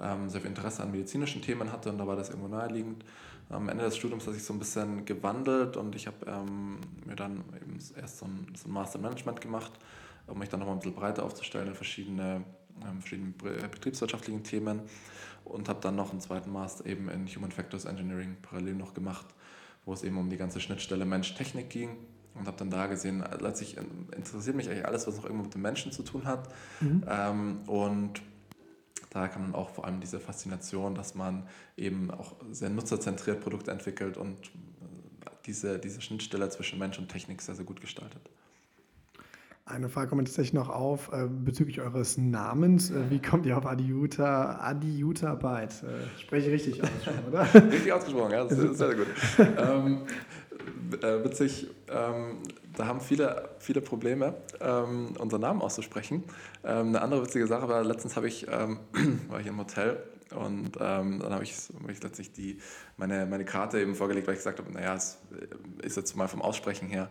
[0.00, 3.04] ähm, sehr viel Interesse an medizinischen Themen hatte und da war das irgendwo naheliegend.
[3.50, 7.16] Am Ende des Studiums hat sich so ein bisschen gewandelt und ich habe ähm, mir
[7.16, 9.72] dann eben erst so ein, so ein Master Management gemacht,
[10.26, 12.44] um mich dann nochmal ein bisschen breiter aufzustellen in verschiedene,
[12.82, 14.82] ähm, verschiedene betriebswirtschaftlichen Themen
[15.44, 19.26] und habe dann noch einen zweiten Master eben in Human Factors Engineering parallel noch gemacht,
[19.86, 21.96] wo es eben um die ganze Schnittstelle Mensch-Technik ging
[22.34, 23.78] und habe dann da gesehen, letztlich
[24.14, 26.48] interessiert mich eigentlich alles, was noch irgendwo mit dem Menschen zu tun hat.
[26.80, 27.04] Mhm.
[27.08, 28.20] Ähm, und
[29.10, 33.70] da kann man auch vor allem diese Faszination, dass man eben auch sehr nutzerzentriert Produkte
[33.70, 38.22] entwickelt und äh, diese, diese Schnittstelle zwischen Mensch und Technik sehr, sehr gut gestaltet.
[39.68, 42.90] Eine Frage kommt tatsächlich noch auf äh, bezüglich eures Namens.
[42.90, 45.82] Äh, wie kommt ihr auf Adiuta, Adiuta Byte?
[45.82, 46.88] Äh, spreche ich richtig aus,
[47.28, 47.54] oder?
[47.70, 49.06] richtig ausgesprochen, ja, das ist sehr, sehr gut.
[49.58, 50.06] ähm,
[51.02, 52.42] äh, witzig, ähm,
[52.76, 56.24] da haben viele, viele Probleme, ähm, unseren Namen auszusprechen.
[56.64, 58.78] Ähm, eine andere witzige Sache war, letztens habe ich, ähm,
[59.28, 60.02] war ich im Hotel
[60.34, 62.58] und ähm, dann habe ich, hab ich letztlich die,
[62.96, 65.18] meine, meine Karte eben vorgelegt, weil ich gesagt habe, naja, es
[65.82, 67.08] ist jetzt mal vom Aussprechen her,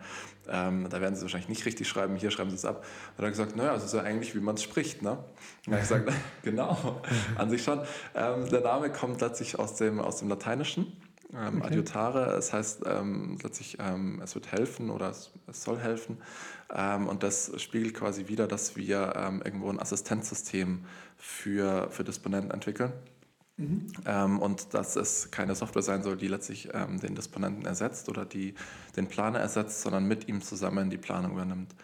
[0.47, 2.77] ähm, da werden sie wahrscheinlich nicht richtig schreiben, hier schreiben sie es ab.
[2.77, 2.85] Und
[3.17, 5.01] dann hat er gesagt, naja, es ist ja eigentlich, wie man es spricht.
[5.01, 5.11] Ne?
[5.11, 5.19] Und
[5.65, 6.11] dann habe ich gesagt,
[6.43, 7.01] genau,
[7.35, 7.81] an sich schon.
[8.13, 10.93] Der Name kommt letztlich aus dem, aus dem Lateinischen.
[11.33, 11.67] Ähm, okay.
[11.67, 16.17] Adiutare, es heißt ähm, letztlich, ähm, es wird helfen oder es, es soll helfen.
[16.73, 20.85] Ähm, und das spiegelt quasi wieder, dass wir ähm, irgendwo ein Assistenzsystem
[21.17, 22.93] für, für Disponenten entwickeln.
[23.57, 23.87] Mhm.
[24.05, 28.53] Ähm, und dass es keine Software sein soll, die letztlich den Disponenten ersetzt oder die
[28.95, 31.75] den Planer ersetzt, sondern mit ihm zusammen die Planung übernimmt.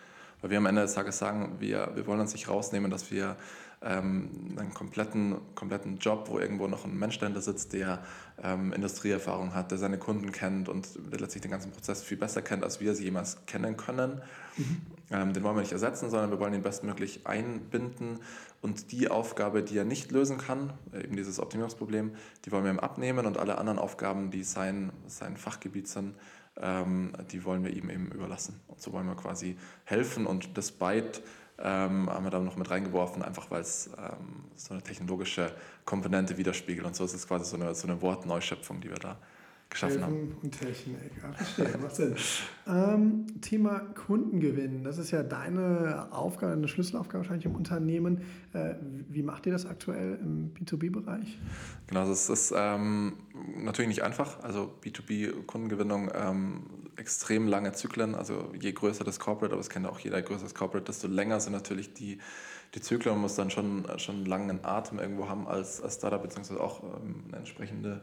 [0.41, 3.37] Weil wir am Ende des Tages sagen, wir, wir wollen uns nicht rausnehmen, dass wir
[3.83, 8.03] ähm, einen kompletten, kompletten Job, wo irgendwo noch ein Mensch dahinter sitzt, der
[8.41, 12.41] ähm, Industrieerfahrung hat, der seine Kunden kennt und der letztlich den ganzen Prozess viel besser
[12.41, 14.21] kennt, als wir sie jemals kennen können.
[14.57, 14.81] Mhm.
[15.11, 18.19] Ähm, den wollen wir nicht ersetzen, sondern wir wollen ihn bestmöglich einbinden
[18.61, 22.15] und die Aufgabe, die er nicht lösen kann, eben dieses Optimierungsproblem,
[22.45, 26.15] die wollen wir ihm abnehmen und alle anderen Aufgaben, die sein, sein Fachgebiet sind,
[26.57, 28.59] ähm, die wollen wir ihm eben überlassen.
[28.67, 31.21] Und so wollen wir quasi helfen und das Byte
[31.59, 35.51] ähm, haben wir da noch mit reingeworfen, einfach weil es ähm, so eine technologische
[35.85, 36.85] Komponente widerspiegelt.
[36.85, 39.17] Und so ist es quasi so eine, so eine Wortneuschöpfung, die wir da
[39.73, 40.37] geschaffen Helfen haben.
[40.41, 42.15] Und Technik, ja, verstehe, macht Sinn.
[42.67, 48.21] ähm, Thema Kundengewinn, das ist ja deine Aufgabe, eine Schlüsselaufgabe wahrscheinlich im Unternehmen.
[48.53, 48.75] Äh,
[49.09, 51.39] wie macht ihr das aktuell im B2B-Bereich?
[51.87, 53.13] Genau, das ist ähm,
[53.57, 54.41] natürlich nicht einfach.
[54.43, 56.63] Also B2B-Kundengewinnung, ähm,
[56.95, 58.15] extrem lange Zyklen.
[58.15, 61.07] Also je größer das Corporate, aber das kennt auch jeder, je größer das Corporate, desto
[61.07, 62.19] länger sind natürlich die,
[62.75, 63.15] die Zyklen.
[63.15, 66.83] Man muss dann schon, schon einen langen Atem irgendwo haben als, als Startup, beziehungsweise auch
[66.83, 68.01] ähm, eine entsprechende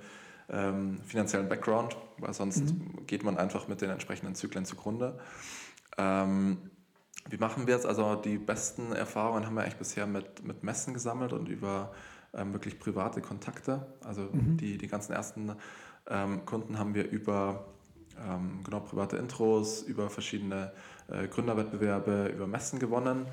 [0.51, 3.07] ähm, finanziellen Background, weil sonst mhm.
[3.07, 5.19] geht man einfach mit den entsprechenden Zyklen zugrunde.
[5.99, 6.59] Ähm,
[7.29, 7.87] wie machen wir es?
[7.87, 11.93] Also die besten Erfahrungen haben wir eigentlich bisher mit, mit Messen gesammelt und über
[12.35, 13.87] ähm, wirklich private Kontakte.
[14.05, 14.57] Also mhm.
[14.57, 15.53] die, die ganzen ersten
[16.09, 17.67] ähm, Kunden haben wir über
[18.19, 20.73] ähm, genau private Intros, über verschiedene
[21.09, 23.27] äh, Gründerwettbewerbe, über Messen gewonnen.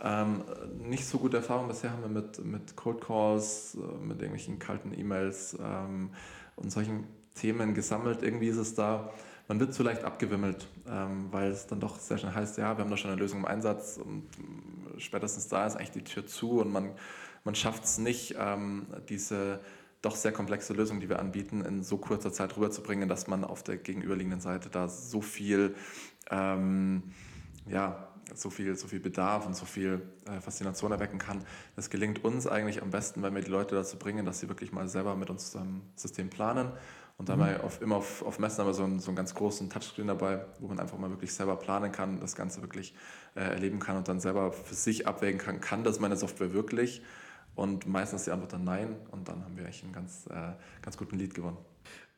[0.00, 0.44] Ähm,
[0.78, 4.96] nicht so gute Erfahrungen bisher haben wir mit, mit Cold Calls, äh, mit irgendwelchen kalten
[4.96, 6.10] E-Mails, ähm,
[6.58, 8.22] und solchen Themen gesammelt.
[8.22, 9.12] Irgendwie ist es da,
[9.48, 12.84] man wird zu leicht abgewimmelt, ähm, weil es dann doch sehr schnell heißt, ja, wir
[12.84, 14.24] haben da schon eine Lösung im Einsatz und
[14.96, 16.90] äh, spätestens da ist eigentlich die Tür zu und man,
[17.44, 19.60] man schafft es nicht, ähm, diese
[20.02, 23.64] doch sehr komplexe Lösung, die wir anbieten, in so kurzer Zeit rüberzubringen, dass man auf
[23.64, 25.74] der gegenüberliegenden Seite da so viel
[26.30, 27.02] ähm,
[27.66, 31.44] ja, so viel, so viel Bedarf und so viel äh, Faszination erwecken kann.
[31.76, 34.72] Das gelingt uns eigentlich am besten, wenn wir die Leute dazu bringen, dass sie wirklich
[34.72, 36.70] mal selber mit uns zusammen System planen.
[37.18, 37.60] Und dabei mhm.
[37.62, 40.44] auf, immer auf, auf Messen haben wir so einen, so einen ganz großen Touchscreen dabei,
[40.60, 42.94] wo man einfach mal wirklich selber planen kann, das Ganze wirklich
[43.34, 47.02] äh, erleben kann und dann selber für sich abwägen kann, kann das meine Software wirklich?
[47.56, 48.94] Und meistens die Antwort dann nein.
[49.10, 51.56] Und dann haben wir eigentlich einen ganz, äh, ganz guten Lead gewonnen.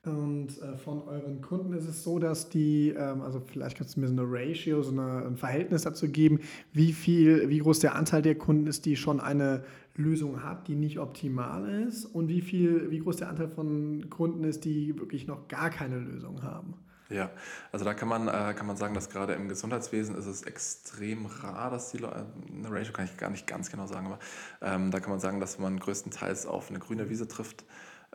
[0.02, 4.00] Und äh, von euren Kunden ist es so, dass die, ähm, also vielleicht kannst du
[4.00, 6.40] mir so eine Ratio, so eine, ein Verhältnis dazu geben,
[6.72, 9.62] wie viel, wie groß der Anteil der Kunden ist, die schon eine
[9.96, 14.44] Lösung hat, die nicht optimal ist, und wie viel, wie groß der Anteil von Kunden
[14.44, 16.74] ist, die wirklich noch gar keine Lösung haben.
[17.10, 17.28] Ja,
[17.72, 21.26] also da kann man, äh, kann man sagen, dass gerade im Gesundheitswesen ist es extrem
[21.26, 22.24] rar, dass die Leute,
[22.56, 24.18] eine Ratio kann ich gar nicht ganz genau sagen, aber
[24.62, 27.64] ähm, da kann man sagen, dass man größtenteils auf eine grüne Wiese trifft.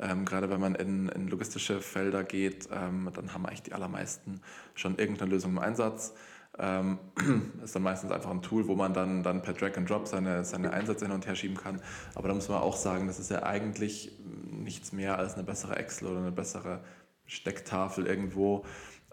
[0.01, 4.41] Ähm, gerade wenn man in, in logistische Felder geht, ähm, dann haben eigentlich die allermeisten
[4.73, 6.13] schon irgendeine Lösung im Einsatz.
[6.57, 6.99] Ähm,
[7.63, 10.43] ist dann meistens einfach ein Tool, wo man dann, dann per Drag and Drop seine,
[10.43, 11.81] seine Einsätze hin und her schieben kann.
[12.13, 14.11] Aber da muss man auch sagen, das ist ja eigentlich
[14.51, 16.83] nichts mehr als eine bessere Excel oder eine bessere
[17.25, 18.65] Stecktafel irgendwo.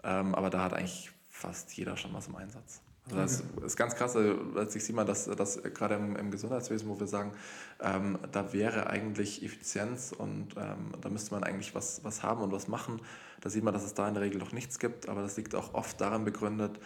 [0.03, 2.81] Ähm, aber da hat eigentlich fast jeder schon was im Einsatz.
[3.11, 4.15] Also das ist ganz krass.
[4.15, 7.33] Also letztlich sieht man, dass, dass gerade im, im Gesundheitswesen, wo wir sagen,
[7.81, 12.51] ähm, da wäre eigentlich Effizienz und ähm, da müsste man eigentlich was, was haben und
[12.51, 13.01] was machen.
[13.41, 15.53] Da sieht man, dass es da in der Regel noch nichts gibt, aber das liegt
[15.53, 16.79] auch oft daran begründet,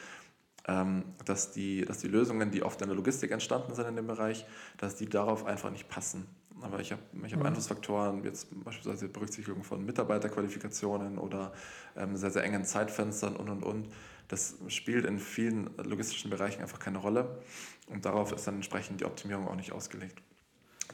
[0.67, 4.07] ähm, dass, die, dass die Lösungen, die oft in der Logistik entstanden sind in dem
[4.07, 4.45] Bereich,
[4.77, 6.27] dass die darauf einfach nicht passen.
[6.61, 7.45] Aber ich habe ich hab mhm.
[7.45, 11.53] Einflussfaktoren, jetzt beispielsweise Berücksichtigung von Mitarbeiterqualifikationen oder
[11.95, 13.89] ähm, sehr, sehr engen Zeitfenstern und und und.
[14.27, 17.39] Das spielt in vielen logistischen Bereichen einfach keine Rolle
[17.87, 20.21] und darauf ist dann entsprechend die Optimierung auch nicht ausgelegt.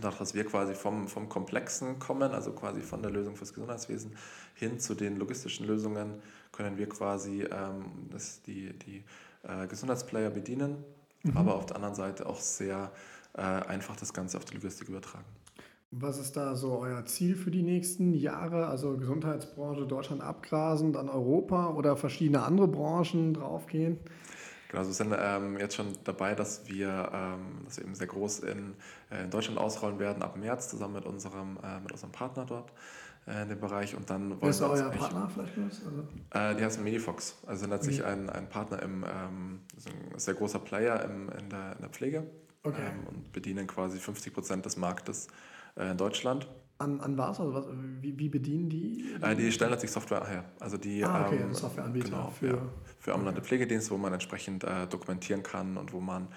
[0.02, 4.16] Dadurch, dass wir quasi vom, vom Komplexen kommen, also quasi von der Lösung fürs Gesundheitswesen
[4.56, 6.22] hin zu den logistischen Lösungen,
[6.52, 9.04] können wir quasi ähm, das, die, die
[9.44, 10.84] äh, Gesundheitsplayer bedienen,
[11.24, 11.38] mhm.
[11.38, 12.92] aber auf der anderen Seite auch sehr
[13.34, 15.26] äh, einfach das Ganze auf die Logistik übertragen.
[15.96, 18.66] Was ist da so euer Ziel für die nächsten Jahre?
[18.66, 24.00] Also Gesundheitsbranche Deutschland abgrasen, dann Europa oder verschiedene andere Branchen draufgehen?
[24.70, 28.40] Genau, also wir sind ähm, jetzt schon dabei, dass wir ähm, das eben sehr groß
[28.40, 28.74] in,
[29.12, 32.74] äh, in Deutschland ausrollen werden ab März zusammen mit unserem, äh, mit unserem Partner dort
[33.28, 33.96] äh, in dem Bereich.
[33.96, 35.82] Und dann Wer ist euer Partner vielleicht was?
[35.86, 36.58] Also?
[36.58, 37.38] die heißt Medifox.
[37.46, 38.06] Also letztlich mhm.
[38.06, 39.62] ein, ein Partner im ähm,
[40.14, 42.24] ein sehr großer Player im, in, der, in der Pflege
[42.64, 42.82] okay.
[42.82, 45.32] Ähm, und bedienen quasi 50 Prozent des Marktes äh,
[45.76, 46.48] in Deutschland.
[46.80, 47.40] An, an was?
[47.40, 47.66] Also was
[48.02, 49.06] wie, wie bedienen die?
[49.22, 50.44] Äh, die stellen sich Software her.
[50.60, 52.62] Also die ah, okay, ähm, Softwareanbieter genau, für, ja,
[53.00, 53.48] für ambulante okay.
[53.48, 56.28] Pflegedienste, wo man entsprechend äh, dokumentieren kann und wo man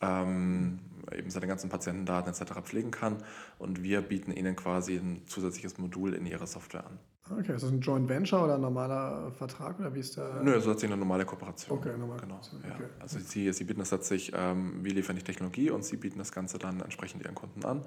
[0.00, 0.80] ähm,
[1.16, 2.52] eben seine ganzen Patientendaten etc.
[2.62, 3.18] pflegen kann.
[3.58, 6.98] Und wir bieten ihnen quasi ein zusätzliches Modul in ihre Software an.
[7.28, 10.42] Okay, ist das ein Joint Venture oder ein normaler Vertrag oder wie ist der?
[10.42, 11.76] Nö, das ist eine normale Kooperation.
[11.76, 12.74] Okay, normale genau, ja.
[12.74, 12.84] Okay.
[13.00, 16.30] Also sie, sie bieten das letztlich, ähm, wir liefern die Technologie und sie bieten das
[16.30, 17.82] Ganze dann entsprechend ihren Kunden an.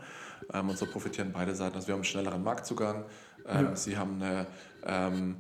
[0.54, 1.76] Ähm, und so profitieren beide Seiten.
[1.76, 3.06] Also wir haben einen schnelleren Marktzugang.
[3.48, 3.76] Ähm, ja.
[3.78, 4.48] Sie haben eine
[4.84, 5.38] ähm,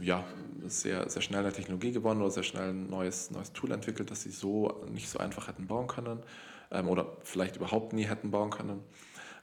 [0.00, 0.24] ja,
[0.66, 4.22] sehr, sehr schnell eine Technologie gewonnen oder sehr schnell ein neues, neues Tool entwickelt, das
[4.22, 6.20] sie so nicht so einfach hätten bauen können
[6.70, 8.82] ähm, oder vielleicht überhaupt nie hätten bauen können.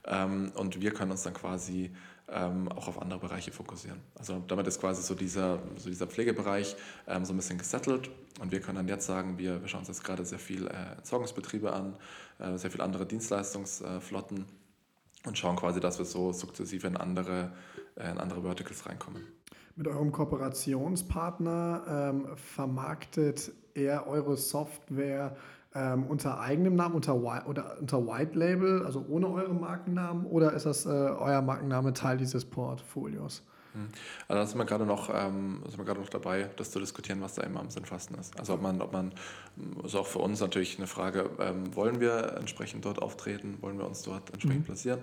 [0.05, 1.91] Ähm, und wir können uns dann quasi
[2.29, 3.99] ähm, auch auf andere Bereiche fokussieren.
[4.15, 6.75] Also damit ist quasi so dieser, so dieser Pflegebereich
[7.07, 9.87] ähm, so ein bisschen gesettelt und wir können dann jetzt sagen, wir, wir schauen uns
[9.87, 11.95] jetzt gerade sehr viel äh, Entsorgungsbetriebe an,
[12.39, 14.45] äh, sehr viele andere Dienstleistungsflotten
[15.25, 17.51] und schauen quasi, dass wir so sukzessive in andere,
[17.95, 19.36] äh, in andere Verticals reinkommen.
[19.77, 25.35] Mit eurem Kooperationspartner ähm, vermarktet er eure Software
[25.75, 27.15] ähm, unter eigenem Namen, unter,
[27.47, 32.17] oder unter White Label, also ohne euren Markennamen, oder ist das äh, euer Markenname Teil
[32.17, 33.43] dieses Portfolios?
[34.27, 37.21] Also da sind wir gerade noch, ähm, sind wir gerade noch dabei, das zu diskutieren,
[37.21, 38.37] was da immer am sinnvollsten ist.
[38.39, 39.13] Also ob man, ob man,
[39.83, 43.85] ist auch für uns natürlich eine Frage, ähm, wollen wir entsprechend dort auftreten, wollen wir
[43.85, 44.65] uns dort entsprechend mhm.
[44.65, 44.99] platzieren?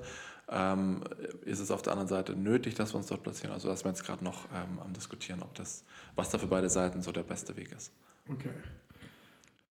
[0.49, 1.03] Ähm,
[1.45, 3.53] ist es auf der anderen Seite nötig, dass wir uns dort platzieren?
[3.53, 5.85] Also da sind wir jetzt gerade noch ähm, am diskutieren, ob das,
[6.17, 7.93] was da für beide Seiten so der beste Weg ist.
[8.29, 8.51] Okay.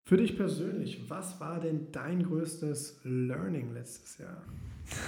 [0.04, 4.42] Für dich persönlich, was war denn dein größtes Learning letztes Jahr?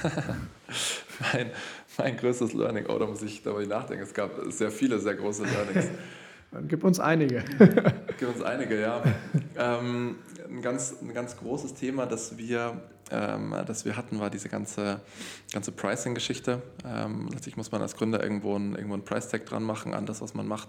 [1.20, 1.50] mein,
[1.98, 4.04] mein größtes Learning, oh, da muss ich darüber nachdenken.
[4.04, 5.88] Es gab sehr viele sehr große Learnings.
[6.52, 7.44] Dann gib uns einige.
[8.18, 9.02] gib uns einige, ja.
[9.56, 10.16] Ähm,
[10.48, 15.00] ein, ganz, ein ganz großes Thema, das wir, ähm, das wir hatten, war diese ganze,
[15.52, 16.61] ganze Pricing-Geschichte.
[16.85, 20.20] Ähm, letztlich muss man als Gründer irgendwo ein, irgendwo ein Price-Tag dran machen an das,
[20.22, 20.68] was man macht.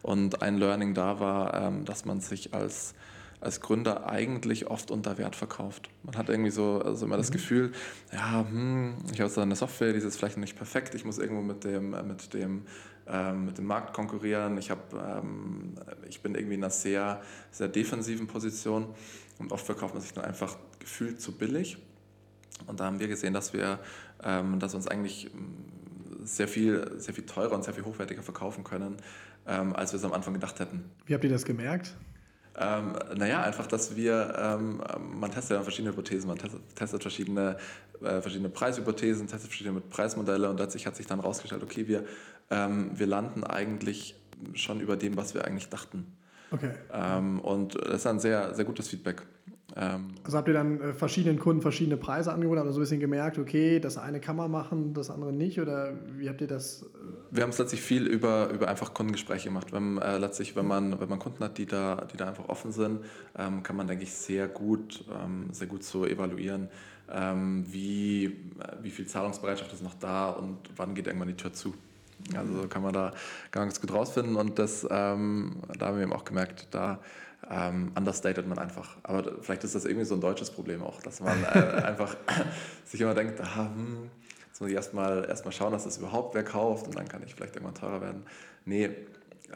[0.00, 2.94] Und ein Learning da war, ähm, dass man sich als
[3.40, 5.90] als Gründer eigentlich oft unter Wert verkauft.
[6.02, 7.34] Man hat irgendwie so also immer das mhm.
[7.34, 7.72] Gefühl,
[8.12, 11.18] ja, hm, ich habe so eine Software, die ist jetzt vielleicht nicht perfekt, ich muss
[11.18, 12.62] irgendwo mit dem, äh, mit dem,
[13.06, 15.74] ähm, mit dem Markt konkurrieren, ich, hab, ähm,
[16.08, 17.20] ich bin irgendwie in einer sehr,
[17.50, 18.86] sehr defensiven Position
[19.38, 21.78] und oft verkauft man sich dann einfach gefühlt zu billig.
[22.66, 23.78] Und da haben wir gesehen, dass wir,
[24.22, 28.22] ähm, dass wir uns eigentlich hm, sehr viel, sehr viel teurer und sehr viel hochwertiger
[28.22, 28.96] verkaufen können,
[29.46, 30.90] ähm, als wir es am Anfang gedacht hätten.
[31.06, 31.94] Wie habt ihr das gemerkt?
[32.60, 34.82] Ähm, naja, einfach, dass wir, ähm,
[35.14, 37.56] man testet ja verschiedene Hypothesen, man testet, testet verschiedene,
[38.02, 42.04] äh, verschiedene Preishypothesen, testet verschiedene Preismodelle und letztlich hat sich dann herausgestellt, okay, wir,
[42.50, 44.16] ähm, wir landen eigentlich
[44.54, 46.06] schon über dem, was wir eigentlich dachten.
[46.50, 46.70] Okay.
[46.92, 49.22] Ähm, und das ist ein sehr, sehr gutes Feedback.
[49.78, 52.98] Ähm, also habt ihr dann äh, verschiedenen Kunden verschiedene Preise angeboten, aber so ein bisschen
[52.98, 55.60] gemerkt, okay, das eine kann man machen, das andere nicht?
[55.60, 56.82] Oder wie habt ihr das?
[56.82, 56.86] Äh
[57.30, 59.72] Wir haben es letztlich viel über, über einfach Kundengespräche gemacht.
[59.72, 62.72] Wenn, äh, letztlich, wenn man, wenn man Kunden hat, die da, die da einfach offen
[62.72, 63.04] sind,
[63.36, 66.68] ähm, kann man, denke ich, sehr gut, ähm, sehr gut so evaluieren,
[67.10, 68.32] ähm, wie, äh,
[68.82, 71.72] wie viel Zahlungsbereitschaft ist noch da und wann geht irgendwann die Tür zu.
[72.36, 73.12] Also kann man da
[73.52, 76.98] ganz gut rausfinden und das, ähm, da haben wir eben auch gemerkt, da
[77.50, 78.96] ähm, understated man einfach.
[79.02, 81.46] Aber vielleicht ist das irgendwie so ein deutsches Problem auch, dass man äh,
[81.84, 82.16] einfach
[82.84, 84.10] sich immer denkt, ah, hm,
[84.48, 87.22] jetzt muss ich erstmal erst mal schauen, dass das überhaupt wer kauft und dann kann
[87.24, 88.22] ich vielleicht irgendwann teurer werden.
[88.64, 88.90] Nee,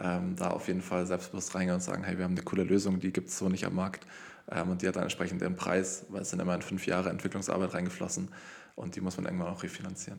[0.01, 3.01] ähm, da auf jeden Fall selbstbewusst reingehen und sagen, hey, wir haben eine coole Lösung,
[3.01, 4.07] die gibt es so nicht am Markt.
[4.51, 7.11] ähm, und die hat dann entsprechend den Preis, weil es sind immer in fünf Jahre
[7.11, 8.29] Entwicklungsarbeit reingeflossen
[8.75, 10.19] und die muss man irgendwann auch refinanzieren.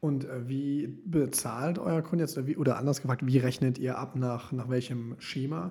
[0.00, 4.50] Und äh, wie bezahlt euer Kunde jetzt, oder anders gefragt, wie rechnet ihr ab, nach,
[4.50, 5.70] nach welchem Schema?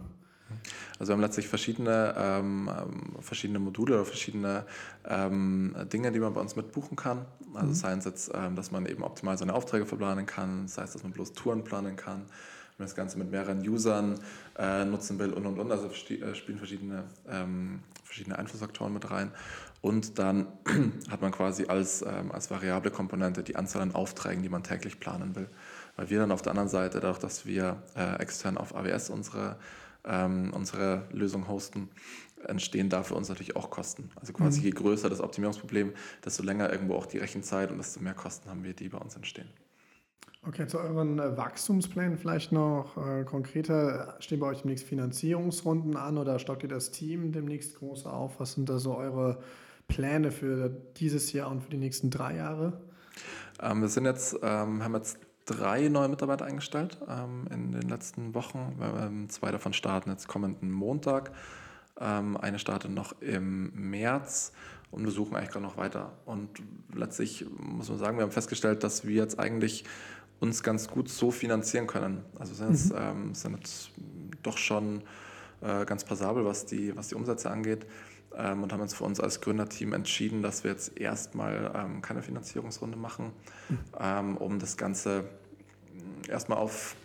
[0.99, 4.65] Also wir haben letztlich verschiedene, ähm, ähm, verschiedene Module oder verschiedene
[5.07, 7.25] ähm, Dinge, die man bei uns mitbuchen kann.
[7.53, 7.73] Also mhm.
[7.73, 11.03] sei es jetzt, ähm, dass man eben optimal seine Aufträge verplanen kann, sei es, dass
[11.03, 14.19] man bloß Touren planen kann, wenn man das Ganze mit mehreren Usern
[14.57, 15.71] äh, nutzen will und und und.
[15.71, 19.31] Also äh, spielen verschiedene, ähm, verschiedene Einflussfaktoren mit rein.
[19.81, 20.47] Und dann
[21.09, 24.99] hat man quasi als, ähm, als variable Komponente die Anzahl an Aufträgen, die man täglich
[24.99, 25.49] planen will.
[25.95, 29.57] Weil wir dann auf der anderen Seite, dadurch, dass wir äh, extern auf AWS unsere
[30.05, 31.89] ähm, unsere Lösung hosten,
[32.47, 34.09] entstehen da für uns natürlich auch Kosten.
[34.15, 34.65] Also quasi mhm.
[34.65, 35.93] je größer das Optimierungsproblem,
[36.25, 39.15] desto länger irgendwo auch die Rechenzeit und desto mehr Kosten haben wir, die bei uns
[39.15, 39.47] entstehen.
[40.47, 44.15] Okay, zu euren äh, Wachstumsplänen vielleicht noch äh, konkreter.
[44.19, 48.39] Stehen bei euch demnächst Finanzierungsrunden an oder stockt ihr das Team demnächst groß auf?
[48.39, 49.43] Was sind da so eure
[49.87, 52.81] Pläne für dieses Jahr und für die nächsten drei Jahre?
[53.61, 58.33] Ähm, wir sind jetzt, ähm, haben jetzt drei neue Mitarbeiter eingestellt ähm, in den letzten
[58.33, 58.77] Wochen.
[58.81, 61.31] Ähm, zwei davon starten jetzt kommenden Montag.
[61.99, 64.53] Ähm, eine startet noch im März
[64.91, 66.11] und wir suchen eigentlich gerade noch weiter.
[66.25, 66.49] Und
[66.93, 69.85] letztlich muss man sagen, wir haben festgestellt, dass wir jetzt eigentlich
[70.39, 72.23] uns ganz gut so finanzieren können.
[72.37, 72.99] Also sind jetzt, mhm.
[72.99, 73.91] ähm, sind jetzt
[74.43, 75.03] doch schon
[75.61, 77.85] äh, ganz passabel, was die, was die Umsätze angeht
[78.35, 82.21] ähm, und haben uns für uns als Gründerteam entschieden, dass wir jetzt erstmal ähm, keine
[82.21, 83.31] Finanzierungsrunde machen,
[83.69, 84.37] mhm.
[84.37, 85.25] um das Ganze
[86.27, 86.95] erstmal auf,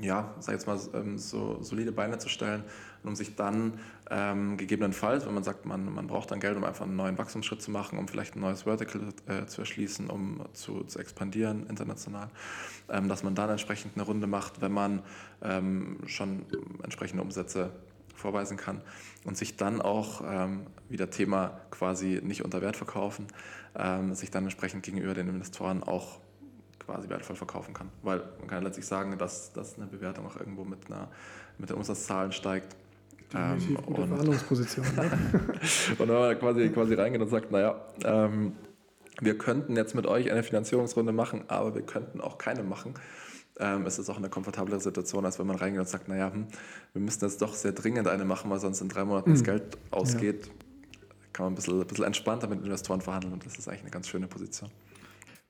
[0.00, 2.64] ja, sag jetzt mal, ähm, so solide Beine zu stellen
[3.02, 3.78] und um sich dann
[4.10, 7.62] ähm, gegebenenfalls, wenn man sagt, man, man braucht dann Geld, um einfach einen neuen Wachstumsschritt
[7.62, 12.28] zu machen, um vielleicht ein neues Vertical äh, zu erschließen, um zu, zu expandieren international,
[12.88, 15.02] ähm, dass man dann entsprechend eine Runde macht, wenn man
[15.42, 16.46] ähm, schon
[16.82, 17.70] entsprechende Umsätze
[18.16, 18.80] vorweisen kann
[19.24, 23.26] und sich dann auch ähm, wieder Thema quasi nicht unter Wert verkaufen,
[23.76, 26.18] ähm, sich dann entsprechend gegenüber den Investoren auch
[26.86, 27.90] quasi wertvoll verkaufen kann.
[28.02, 31.08] Weil man kann letztlich sagen, dass, dass eine Bewertung auch irgendwo mit, einer,
[31.58, 32.76] mit den Umsatzzahlen steigt.
[33.34, 34.86] Ähm, gute Verhandlungsposition.
[34.94, 35.10] Ne?
[35.98, 38.52] und wenn man quasi, quasi reingeht und sagt, naja, ähm,
[39.20, 42.94] wir könnten jetzt mit euch eine Finanzierungsrunde machen, aber wir könnten auch keine machen,
[43.58, 46.46] ähm, ist es auch eine komfortablere Situation, als wenn man reingeht und sagt, naja, hm,
[46.92, 49.34] wir müssen jetzt doch sehr dringend eine machen, weil sonst in drei Monaten mhm.
[49.34, 50.46] das Geld ausgeht.
[50.46, 50.52] Ja.
[51.32, 53.90] Kann man ein bisschen, ein bisschen entspannter mit Investoren verhandeln und das ist eigentlich eine
[53.90, 54.70] ganz schöne Position.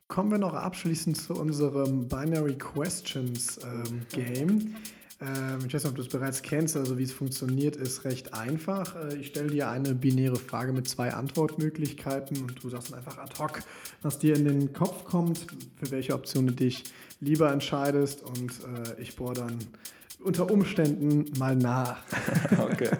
[0.09, 4.77] Kommen wir noch abschließend zu unserem Binary Questions ähm, Game.
[5.21, 8.33] Ähm, ich weiß nicht, ob du es bereits kennst, also wie es funktioniert, ist recht
[8.33, 8.95] einfach.
[8.95, 13.35] Äh, ich stelle dir eine binäre Frage mit zwei Antwortmöglichkeiten und du sagst einfach ad
[13.41, 13.61] hoc,
[14.03, 15.47] was dir in den Kopf kommt,
[15.77, 16.85] für welche Option du dich
[17.21, 19.59] lieber entscheidest und äh, ich bohre dann
[20.23, 21.99] unter Umständen mal nach.
[22.59, 22.91] okay.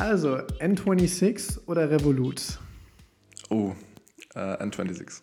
[0.00, 2.60] Also, N26 oder Revolut?
[3.50, 3.74] Oh,
[4.36, 5.22] äh, N26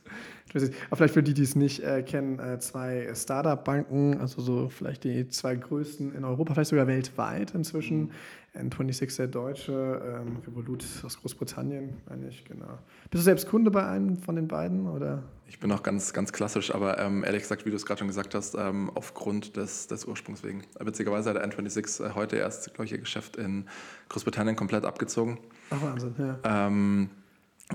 [0.63, 5.03] aber vielleicht für die, die es nicht äh, kennen, äh, zwei Startup-Banken, also so vielleicht
[5.03, 8.05] die zwei größten in Europa, vielleicht sogar weltweit inzwischen.
[8.05, 8.11] Mhm.
[8.55, 12.79] N26 der Deutsche, ähm, Revolut aus Großbritannien, meine ich, genau.
[13.09, 14.87] Bist du selbst Kunde bei einem von den beiden?
[14.87, 15.23] Oder?
[15.47, 18.07] Ich bin auch ganz, ganz klassisch, aber ähm, ehrlich gesagt, wie du es gerade schon
[18.07, 20.63] gesagt hast, ähm, aufgrund des, des Ursprungs wegen.
[20.79, 23.65] Witzigerweise hat der N26 äh, heute erst, glaube ich, ihr Geschäft in
[24.09, 25.37] Großbritannien komplett abgezogen.
[25.69, 26.39] Ach, Wahnsinn, ja.
[26.43, 27.09] Ähm,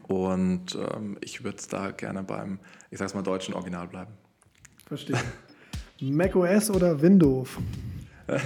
[0.09, 2.59] und ähm, ich würde da gerne beim,
[2.91, 4.13] ich sag's mal, deutschen Original bleiben.
[4.87, 5.19] Verstehe.
[6.01, 7.51] Mac OS oder Windows?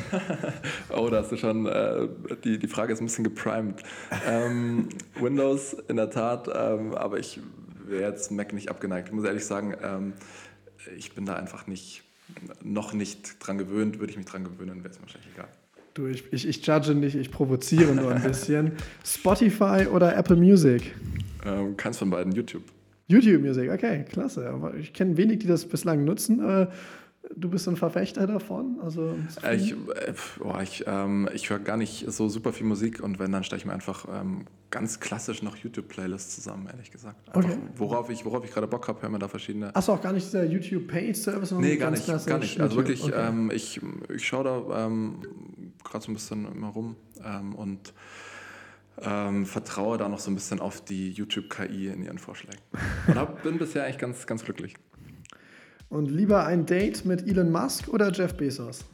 [0.91, 2.09] oh, da hast du schon, äh,
[2.43, 3.83] die, die Frage ist ein bisschen geprimed.
[4.27, 4.89] Ähm,
[5.21, 7.41] Windows in der Tat, ähm, aber ich
[7.87, 9.09] wäre jetzt Mac nicht abgeneigt.
[9.09, 10.15] Ich muss ehrlich sagen, ähm,
[10.97, 12.03] ich bin da einfach nicht,
[12.63, 13.99] noch nicht dran gewöhnt.
[14.01, 15.49] Würde ich mich dran gewöhnen, wäre es wahrscheinlich egal.
[15.93, 18.73] Du, ich, ich, ich judge nicht, ich provoziere nur ein bisschen.
[19.05, 20.95] Spotify oder Apple Music?
[21.45, 22.65] Ähm, keins von beiden, YouTube.
[23.07, 24.49] YouTube Music, okay, klasse.
[24.49, 26.41] Aber ich kenne wenig, die das bislang nutzen.
[26.41, 26.69] Äh,
[27.37, 28.79] du bist ein Verfechter davon?
[28.83, 29.75] Also, äh, ich,
[30.41, 33.61] oh, ich, ähm, ich höre gar nicht so super viel Musik und wenn, dann stelle
[33.61, 37.29] ich mir einfach ähm, ganz klassisch noch YouTube-Playlists zusammen, ehrlich gesagt.
[37.29, 37.59] Einfach, okay.
[37.77, 39.75] Worauf ich, worauf ich gerade Bock habe, hören wir da verschiedene.
[39.75, 41.53] Achso, auch gar nicht dieser YouTube-Paid-Service?
[41.53, 42.61] Nee, gar nicht, gar nicht.
[42.61, 43.15] Also wirklich, okay.
[43.17, 43.81] ähm, ich,
[44.15, 45.21] ich schaue da ähm,
[45.83, 47.93] gerade so ein bisschen immer rum ähm, und
[49.03, 52.61] ähm, vertraue da noch so ein bisschen auf die YouTube-KI in ihren Vorschlägen.
[53.07, 54.75] Und hab, bin bisher eigentlich ganz, ganz glücklich.
[55.89, 58.85] Und lieber ein Date mit Elon Musk oder Jeff Bezos?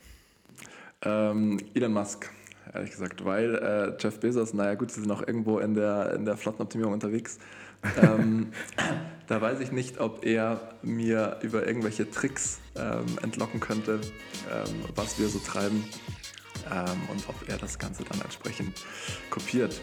[1.02, 2.30] Ähm, Elon Musk,
[2.74, 6.24] ehrlich gesagt, weil äh, Jeff Bezos, naja gut, sie sind auch irgendwo in der, in
[6.24, 7.38] der Flottenoptimierung unterwegs.
[8.02, 8.48] ähm,
[9.28, 14.00] da weiß ich nicht, ob er mir über irgendwelche Tricks ähm, entlocken könnte,
[14.52, 15.84] ähm, was wir so treiben.
[16.70, 18.84] Ähm, und ob er das Ganze dann entsprechend
[19.30, 19.80] kopiert.